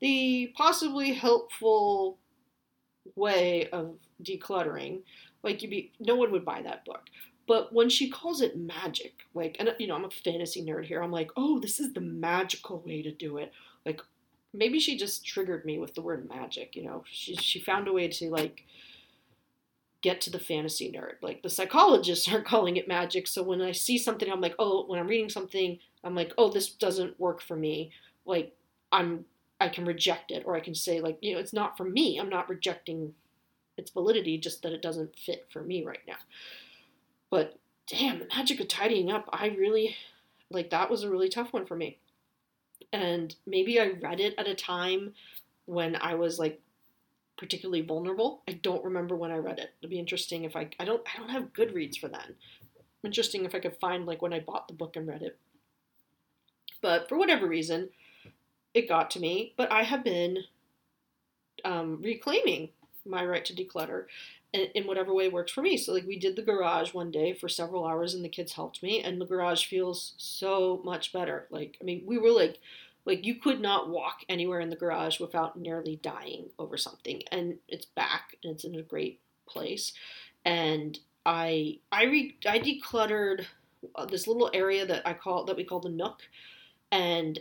the 0.00 0.52
possibly 0.56 1.12
helpful 1.12 2.18
way 3.14 3.68
of 3.70 3.94
decluttering, 4.22 5.02
like 5.42 5.62
you'd 5.62 5.70
be 5.70 5.92
no 6.00 6.16
one 6.16 6.32
would 6.32 6.44
buy 6.44 6.62
that 6.62 6.84
book. 6.84 7.02
But 7.46 7.72
when 7.72 7.88
she 7.88 8.10
calls 8.10 8.42
it 8.42 8.58
magic, 8.58 9.14
like 9.34 9.56
and 9.58 9.74
you 9.78 9.86
know, 9.86 9.94
I'm 9.94 10.04
a 10.04 10.10
fantasy 10.10 10.62
nerd 10.62 10.84
here. 10.84 11.02
I'm 11.02 11.12
like, 11.12 11.30
"Oh, 11.36 11.58
this 11.58 11.80
is 11.80 11.92
the 11.92 12.00
magical 12.00 12.80
way 12.80 13.02
to 13.02 13.10
do 13.10 13.38
it." 13.38 13.52
Like 13.86 14.00
maybe 14.52 14.78
she 14.78 14.98
just 14.98 15.24
triggered 15.24 15.64
me 15.64 15.78
with 15.78 15.94
the 15.94 16.02
word 16.02 16.28
magic, 16.28 16.76
you 16.76 16.84
know. 16.84 17.04
She 17.10 17.36
she 17.36 17.60
found 17.60 17.88
a 17.88 17.92
way 17.92 18.08
to 18.08 18.30
like 18.30 18.64
get 20.00 20.20
to 20.22 20.30
the 20.30 20.38
fantasy 20.38 20.92
nerd. 20.92 21.14
Like 21.22 21.42
the 21.42 21.50
psychologists 21.50 22.28
are 22.32 22.42
calling 22.42 22.76
it 22.76 22.88
magic. 22.88 23.26
So 23.26 23.42
when 23.42 23.60
I 23.62 23.72
see 23.72 23.98
something, 23.98 24.30
I'm 24.30 24.40
like, 24.40 24.54
oh, 24.58 24.86
when 24.86 24.98
I'm 25.00 25.08
reading 25.08 25.30
something, 25.30 25.78
I'm 26.04 26.14
like, 26.14 26.32
oh, 26.38 26.50
this 26.50 26.70
doesn't 26.70 27.18
work 27.18 27.40
for 27.40 27.56
me. 27.56 27.92
Like 28.24 28.54
I'm, 28.92 29.24
I 29.60 29.68
can 29.68 29.84
reject 29.84 30.30
it, 30.30 30.44
or 30.46 30.54
I 30.54 30.60
can 30.60 30.74
say 30.74 31.00
like, 31.00 31.18
you 31.20 31.34
know, 31.34 31.40
it's 31.40 31.52
not 31.52 31.76
for 31.76 31.84
me. 31.84 32.18
I'm 32.18 32.28
not 32.28 32.48
rejecting 32.48 33.14
its 33.78 33.90
validity, 33.90 34.38
just 34.38 34.62
that 34.62 34.72
it 34.72 34.82
doesn't 34.82 35.18
fit 35.18 35.46
for 35.50 35.62
me 35.62 35.84
right 35.84 36.02
now. 36.06 36.16
But 37.30 37.58
damn, 37.86 38.18
the 38.18 38.26
magic 38.26 38.60
of 38.60 38.68
tidying 38.68 39.10
up, 39.10 39.28
I 39.32 39.48
really 39.48 39.96
like 40.50 40.70
that 40.70 40.90
was 40.90 41.02
a 41.02 41.10
really 41.10 41.28
tough 41.28 41.52
one 41.52 41.66
for 41.66 41.76
me. 41.76 41.98
And 42.92 43.34
maybe 43.46 43.80
I 43.80 43.92
read 44.00 44.20
it 44.20 44.34
at 44.38 44.48
a 44.48 44.54
time 44.54 45.12
when 45.66 45.96
I 45.96 46.14
was 46.14 46.38
like 46.38 46.60
particularly 47.36 47.82
vulnerable. 47.82 48.42
I 48.48 48.52
don't 48.52 48.84
remember 48.84 49.14
when 49.14 49.30
I 49.30 49.36
read 49.36 49.58
it. 49.58 49.70
It'd 49.80 49.90
be 49.90 49.98
interesting 49.98 50.44
if 50.44 50.56
I 50.56 50.68
I 50.78 50.84
don't 50.84 51.02
I 51.14 51.18
don't 51.18 51.30
have 51.30 51.52
Goodreads 51.52 51.98
for 51.98 52.08
then. 52.08 52.34
Interesting 53.04 53.44
if 53.44 53.54
I 53.54 53.60
could 53.60 53.76
find 53.76 54.06
like 54.06 54.22
when 54.22 54.32
I 54.32 54.40
bought 54.40 54.68
the 54.68 54.74
book 54.74 54.96
and 54.96 55.06
read 55.06 55.22
it. 55.22 55.38
But 56.80 57.08
for 57.08 57.18
whatever 57.18 57.46
reason, 57.46 57.90
it 58.74 58.88
got 58.88 59.10
to 59.12 59.20
me. 59.20 59.54
But 59.56 59.70
I 59.70 59.82
have 59.82 60.04
been 60.04 60.38
um, 61.64 62.00
reclaiming 62.02 62.70
my 63.08 63.24
right 63.24 63.44
to 63.46 63.54
declutter 63.54 64.04
in, 64.52 64.86
whatever 64.86 65.12
way 65.12 65.28
works 65.28 65.52
for 65.52 65.62
me. 65.62 65.76
So 65.76 65.92
like 65.92 66.06
we 66.06 66.18
did 66.18 66.36
the 66.36 66.42
garage 66.42 66.94
one 66.94 67.10
day 67.10 67.34
for 67.34 67.48
several 67.48 67.86
hours 67.86 68.14
and 68.14 68.24
the 68.24 68.28
kids 68.28 68.52
helped 68.52 68.82
me 68.82 69.02
and 69.02 69.20
the 69.20 69.26
garage 69.26 69.66
feels 69.66 70.14
so 70.16 70.80
much 70.84 71.12
better. 71.12 71.46
Like 71.50 71.76
I 71.80 71.84
mean 71.84 72.02
we 72.06 72.18
were 72.18 72.30
like 72.30 72.58
like 73.04 73.24
you 73.24 73.36
could 73.36 73.60
not 73.60 73.88
walk 73.88 74.20
anywhere 74.28 74.60
in 74.60 74.70
the 74.70 74.76
garage 74.76 75.20
without 75.20 75.58
nearly 75.58 75.96
dying 75.96 76.50
over 76.58 76.76
something 76.76 77.22
and 77.32 77.56
it's 77.68 77.86
back 77.86 78.36
and 78.42 78.52
it's 78.52 78.64
in 78.64 78.74
a 78.74 78.82
great 78.82 79.20
place 79.46 79.92
and 80.44 80.98
I 81.24 81.78
I 81.92 82.04
re, 82.04 82.36
I 82.46 82.58
decluttered 82.58 83.44
uh, 83.94 84.06
this 84.06 84.26
little 84.26 84.50
area 84.52 84.86
that 84.86 85.06
I 85.06 85.14
call 85.14 85.44
that 85.44 85.56
we 85.56 85.64
call 85.64 85.80
the 85.80 85.88
nook 85.88 86.22
and 86.90 87.38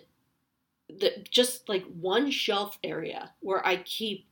the 0.90 1.26
just 1.30 1.68
like 1.68 1.84
one 2.00 2.32
shelf 2.32 2.78
area 2.84 3.32
where 3.42 3.66
I 3.66 3.78
keep 3.78 4.27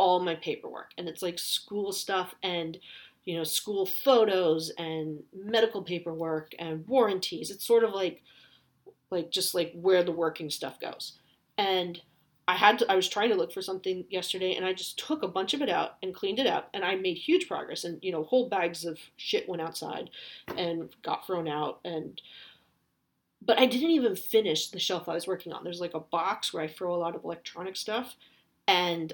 all 0.00 0.18
my 0.18 0.34
paperwork 0.34 0.92
and 0.96 1.06
it's 1.06 1.20
like 1.20 1.38
school 1.38 1.92
stuff 1.92 2.34
and 2.42 2.78
you 3.24 3.36
know 3.36 3.44
school 3.44 3.84
photos 3.84 4.72
and 4.78 5.22
medical 5.36 5.82
paperwork 5.82 6.52
and 6.58 6.86
warranties. 6.88 7.50
It's 7.50 7.66
sort 7.66 7.84
of 7.84 7.92
like 7.92 8.22
like 9.10 9.30
just 9.30 9.54
like 9.54 9.72
where 9.74 10.02
the 10.02 10.10
working 10.10 10.48
stuff 10.48 10.80
goes. 10.80 11.18
And 11.58 12.00
i 12.48 12.54
had 12.54 12.78
to 12.78 12.90
i 12.90 12.96
was 12.96 13.08
trying 13.08 13.28
to 13.28 13.36
look 13.36 13.52
for 13.52 13.62
something 13.62 14.04
yesterday 14.08 14.54
and 14.54 14.64
i 14.64 14.72
just 14.72 14.98
took 14.98 15.22
a 15.22 15.28
bunch 15.28 15.54
of 15.54 15.62
it 15.62 15.68
out 15.68 15.98
and 16.02 16.14
cleaned 16.14 16.40
it 16.40 16.46
up 16.46 16.68
and 16.74 16.82
i 16.84 16.96
made 16.96 17.16
huge 17.16 17.46
progress 17.46 17.84
and 17.84 18.02
you 18.02 18.10
know 18.10 18.24
whole 18.24 18.48
bags 18.48 18.84
of 18.84 18.98
shit 19.18 19.48
went 19.48 19.62
outside 19.62 20.10
and 20.56 20.88
got 21.02 21.24
thrown 21.24 21.46
out 21.46 21.78
and 21.84 22.20
but 23.40 23.58
i 23.60 23.66
didn't 23.66 23.90
even 23.90 24.16
finish 24.16 24.70
the 24.70 24.80
shelf 24.80 25.08
i 25.08 25.14
was 25.14 25.28
working 25.28 25.52
on. 25.52 25.62
There's 25.62 25.80
like 25.80 25.94
a 25.94 26.00
box 26.00 26.52
where 26.52 26.64
i 26.64 26.66
throw 26.66 26.92
a 26.92 26.96
lot 27.04 27.14
of 27.14 27.22
electronic 27.22 27.76
stuff 27.76 28.16
and 28.66 29.12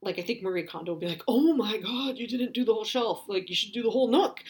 like 0.00 0.18
I 0.18 0.22
think 0.22 0.42
Marie 0.42 0.62
Kondo 0.62 0.92
would 0.92 1.00
be 1.00 1.08
like, 1.08 1.22
"Oh 1.26 1.54
my 1.54 1.78
God, 1.78 2.18
you 2.18 2.26
didn't 2.26 2.54
do 2.54 2.64
the 2.64 2.74
whole 2.74 2.84
shelf. 2.84 3.24
Like 3.28 3.48
you 3.48 3.56
should 3.56 3.72
do 3.72 3.82
the 3.82 3.90
whole 3.90 4.08
nook." 4.08 4.40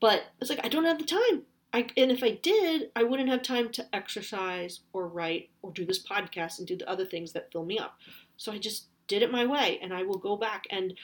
But 0.00 0.24
it's 0.40 0.50
like 0.50 0.64
I 0.64 0.68
don't 0.68 0.84
have 0.84 0.98
the 0.98 1.04
time. 1.04 1.44
I 1.72 1.86
and 1.96 2.10
if 2.10 2.22
I 2.22 2.30
did, 2.30 2.90
I 2.96 3.04
wouldn't 3.04 3.28
have 3.28 3.42
time 3.42 3.70
to 3.72 3.86
exercise 3.94 4.80
or 4.92 5.08
write 5.08 5.50
or 5.62 5.72
do 5.72 5.84
this 5.84 6.02
podcast 6.04 6.58
and 6.58 6.66
do 6.66 6.76
the 6.76 6.88
other 6.88 7.04
things 7.04 7.32
that 7.32 7.52
fill 7.52 7.64
me 7.64 7.78
up. 7.78 7.98
So 8.36 8.52
I 8.52 8.58
just 8.58 8.86
did 9.06 9.22
it 9.22 9.30
my 9.30 9.46
way, 9.46 9.78
and 9.80 9.92
I 9.94 10.02
will 10.02 10.18
go 10.18 10.36
back. 10.36 10.66
And 10.70 10.94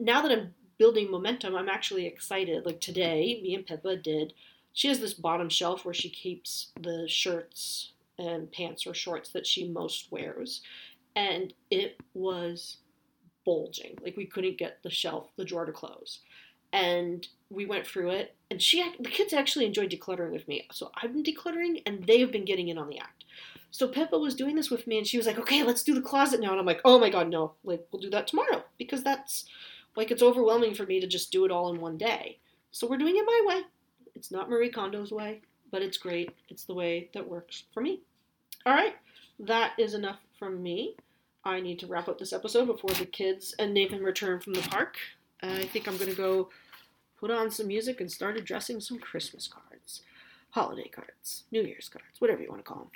now 0.00 0.22
that 0.22 0.32
I'm 0.32 0.54
building 0.78 1.10
momentum, 1.10 1.54
I'm 1.54 1.68
actually 1.68 2.06
excited. 2.06 2.66
Like 2.66 2.80
today, 2.80 3.40
me 3.42 3.54
and 3.54 3.66
Pippa 3.66 3.96
did. 3.96 4.32
She 4.72 4.88
has 4.88 5.00
this 5.00 5.14
bottom 5.14 5.50
shelf 5.50 5.84
where 5.84 5.94
she 5.94 6.08
keeps 6.08 6.72
the 6.80 7.06
shirts 7.06 7.92
and 8.18 8.50
pants 8.50 8.86
or 8.86 8.94
shorts 8.94 9.30
that 9.32 9.46
she 9.46 9.68
most 9.68 10.10
wears, 10.10 10.62
and 11.14 11.52
it 11.70 11.98
was 12.14 12.78
bulging. 13.44 13.98
Like 14.02 14.16
we 14.16 14.26
couldn't 14.26 14.58
get 14.58 14.82
the 14.82 14.90
shelf, 14.90 15.28
the 15.36 15.44
drawer 15.44 15.66
to 15.66 15.72
close. 15.72 16.20
And 16.72 17.26
we 17.50 17.66
went 17.66 17.86
through 17.86 18.10
it, 18.12 18.34
and 18.50 18.62
she, 18.62 18.82
the 18.98 19.10
kids 19.10 19.34
actually 19.34 19.66
enjoyed 19.66 19.90
decluttering 19.90 20.32
with 20.32 20.48
me. 20.48 20.66
So 20.72 20.90
I've 21.02 21.12
been 21.12 21.22
decluttering, 21.22 21.82
and 21.84 22.06
they 22.06 22.18
have 22.20 22.32
been 22.32 22.46
getting 22.46 22.68
in 22.68 22.78
on 22.78 22.88
the 22.88 22.98
act. 22.98 23.24
So 23.72 23.88
Pippa 23.88 24.18
was 24.18 24.34
doing 24.34 24.54
this 24.54 24.70
with 24.70 24.86
me 24.86 24.98
and 24.98 25.06
she 25.06 25.16
was 25.16 25.26
like, 25.26 25.38
okay, 25.38 25.62
let's 25.62 25.82
do 25.82 25.94
the 25.94 26.02
closet 26.02 26.40
now. 26.40 26.50
And 26.50 26.60
I'm 26.60 26.66
like, 26.66 26.82
oh 26.84 26.98
my 26.98 27.08
God, 27.08 27.30
no. 27.30 27.54
Like, 27.64 27.86
we'll 27.90 28.02
do 28.02 28.10
that 28.10 28.26
tomorrow 28.26 28.62
because 28.76 29.02
that's 29.02 29.46
like, 29.96 30.10
it's 30.10 30.22
overwhelming 30.22 30.74
for 30.74 30.84
me 30.84 31.00
to 31.00 31.06
just 31.06 31.32
do 31.32 31.46
it 31.46 31.50
all 31.50 31.72
in 31.72 31.80
one 31.80 31.96
day. 31.96 32.38
So 32.70 32.86
we're 32.86 32.98
doing 32.98 33.16
it 33.16 33.24
my 33.26 33.42
way. 33.46 33.62
It's 34.14 34.30
not 34.30 34.50
Marie 34.50 34.70
Kondo's 34.70 35.10
way, 35.10 35.40
but 35.70 35.80
it's 35.80 35.96
great. 35.96 36.34
It's 36.50 36.64
the 36.64 36.74
way 36.74 37.08
that 37.14 37.26
works 37.26 37.64
for 37.72 37.80
me. 37.80 38.00
All 38.66 38.74
right, 38.74 38.94
that 39.40 39.72
is 39.78 39.94
enough 39.94 40.20
from 40.38 40.62
me. 40.62 40.94
I 41.44 41.60
need 41.60 41.78
to 41.80 41.86
wrap 41.86 42.08
up 42.08 42.18
this 42.18 42.32
episode 42.32 42.66
before 42.66 42.90
the 42.90 43.06
kids 43.06 43.54
and 43.58 43.74
Nathan 43.74 44.02
return 44.02 44.40
from 44.40 44.54
the 44.54 44.62
park. 44.62 44.96
I 45.42 45.64
think 45.64 45.88
I'm 45.88 45.96
going 45.96 46.10
to 46.10 46.16
go 46.16 46.50
put 47.18 47.30
on 47.30 47.50
some 47.50 47.66
music 47.66 48.00
and 48.00 48.10
start 48.10 48.36
addressing 48.36 48.80
some 48.80 48.98
Christmas 48.98 49.48
cards, 49.48 50.02
holiday 50.50 50.88
cards, 50.88 51.44
New 51.50 51.62
Year's 51.62 51.88
cards, 51.88 52.20
whatever 52.20 52.42
you 52.42 52.48
want 52.48 52.64
to 52.64 52.68
call 52.68 52.78
them. 52.78 52.90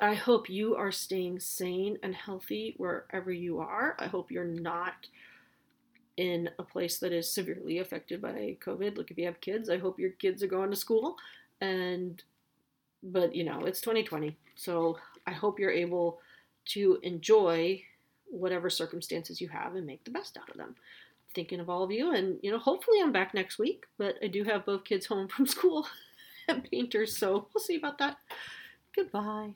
I 0.00 0.14
hope 0.14 0.50
you 0.50 0.74
are 0.76 0.92
staying 0.92 1.40
sane 1.40 1.98
and 2.02 2.14
healthy 2.14 2.74
wherever 2.76 3.32
you 3.32 3.60
are. 3.60 3.96
I 3.98 4.06
hope 4.06 4.30
you're 4.30 4.44
not 4.44 5.06
in 6.16 6.50
a 6.58 6.62
place 6.62 6.98
that 6.98 7.12
is 7.12 7.30
severely 7.30 7.78
affected 7.78 8.20
by 8.20 8.56
COVID. 8.64 8.96
Look, 8.96 9.10
if 9.10 9.18
you 9.18 9.24
have 9.24 9.40
kids, 9.40 9.70
I 9.70 9.78
hope 9.78 9.98
your 9.98 10.10
kids 10.10 10.42
are 10.42 10.48
going 10.48 10.70
to 10.70 10.76
school. 10.76 11.16
And, 11.60 12.22
but 13.02 13.34
you 13.34 13.44
know, 13.44 13.64
it's 13.64 13.80
2020. 13.80 14.36
So 14.54 14.98
I 15.26 15.30
hope 15.30 15.58
you're 15.58 15.70
able 15.70 16.20
to 16.66 16.98
enjoy 17.02 17.82
whatever 18.26 18.68
circumstances 18.70 19.40
you 19.40 19.48
have 19.48 19.74
and 19.74 19.86
make 19.86 20.04
the 20.04 20.10
best 20.10 20.36
out 20.36 20.50
of 20.50 20.56
them. 20.56 20.74
Thinking 21.34 21.60
of 21.60 21.68
all 21.68 21.82
of 21.82 21.90
you, 21.90 22.14
and 22.14 22.38
you 22.42 22.50
know, 22.50 22.58
hopefully 22.58 22.98
I'm 23.02 23.12
back 23.12 23.34
next 23.34 23.58
week, 23.58 23.84
but 23.98 24.16
I 24.22 24.28
do 24.28 24.44
have 24.44 24.64
both 24.64 24.84
kids 24.84 25.06
home 25.06 25.28
from 25.34 25.46
school 25.46 25.86
and 26.48 26.68
painters, 26.70 27.16
so 27.16 27.48
we'll 27.52 27.64
see 27.64 27.76
about 27.76 27.98
that. 27.98 28.18
Goodbye. 28.94 29.50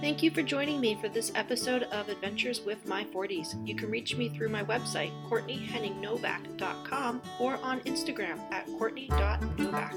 Thank 0.00 0.22
you 0.22 0.30
for 0.30 0.42
joining 0.42 0.78
me 0.78 0.94
for 1.00 1.08
this 1.08 1.32
episode 1.34 1.84
of 1.84 2.10
Adventures 2.10 2.60
with 2.60 2.86
My 2.86 3.04
40s. 3.04 3.66
You 3.66 3.74
can 3.74 3.90
reach 3.90 4.14
me 4.14 4.28
through 4.28 4.50
my 4.50 4.62
website, 4.62 5.10
CourtneyHenningNovak.com, 5.28 7.22
or 7.40 7.56
on 7.62 7.80
Instagram 7.80 8.38
at 8.52 8.66
Courtney.Novak. 8.78 9.94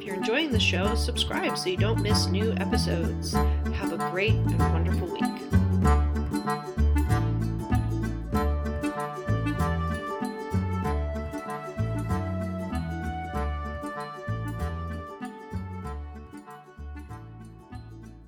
If 0.00 0.06
you're 0.06 0.16
enjoying 0.16 0.50
the 0.50 0.58
show, 0.58 0.94
subscribe 0.94 1.58
so 1.58 1.68
you 1.68 1.76
don't 1.76 2.00
miss 2.00 2.26
new 2.26 2.52
episodes. 2.52 3.34
Have 3.34 3.92
a 3.92 3.98
great 4.10 4.32
and 4.32 4.58
wonderful 4.58 5.08
week. 5.08 5.49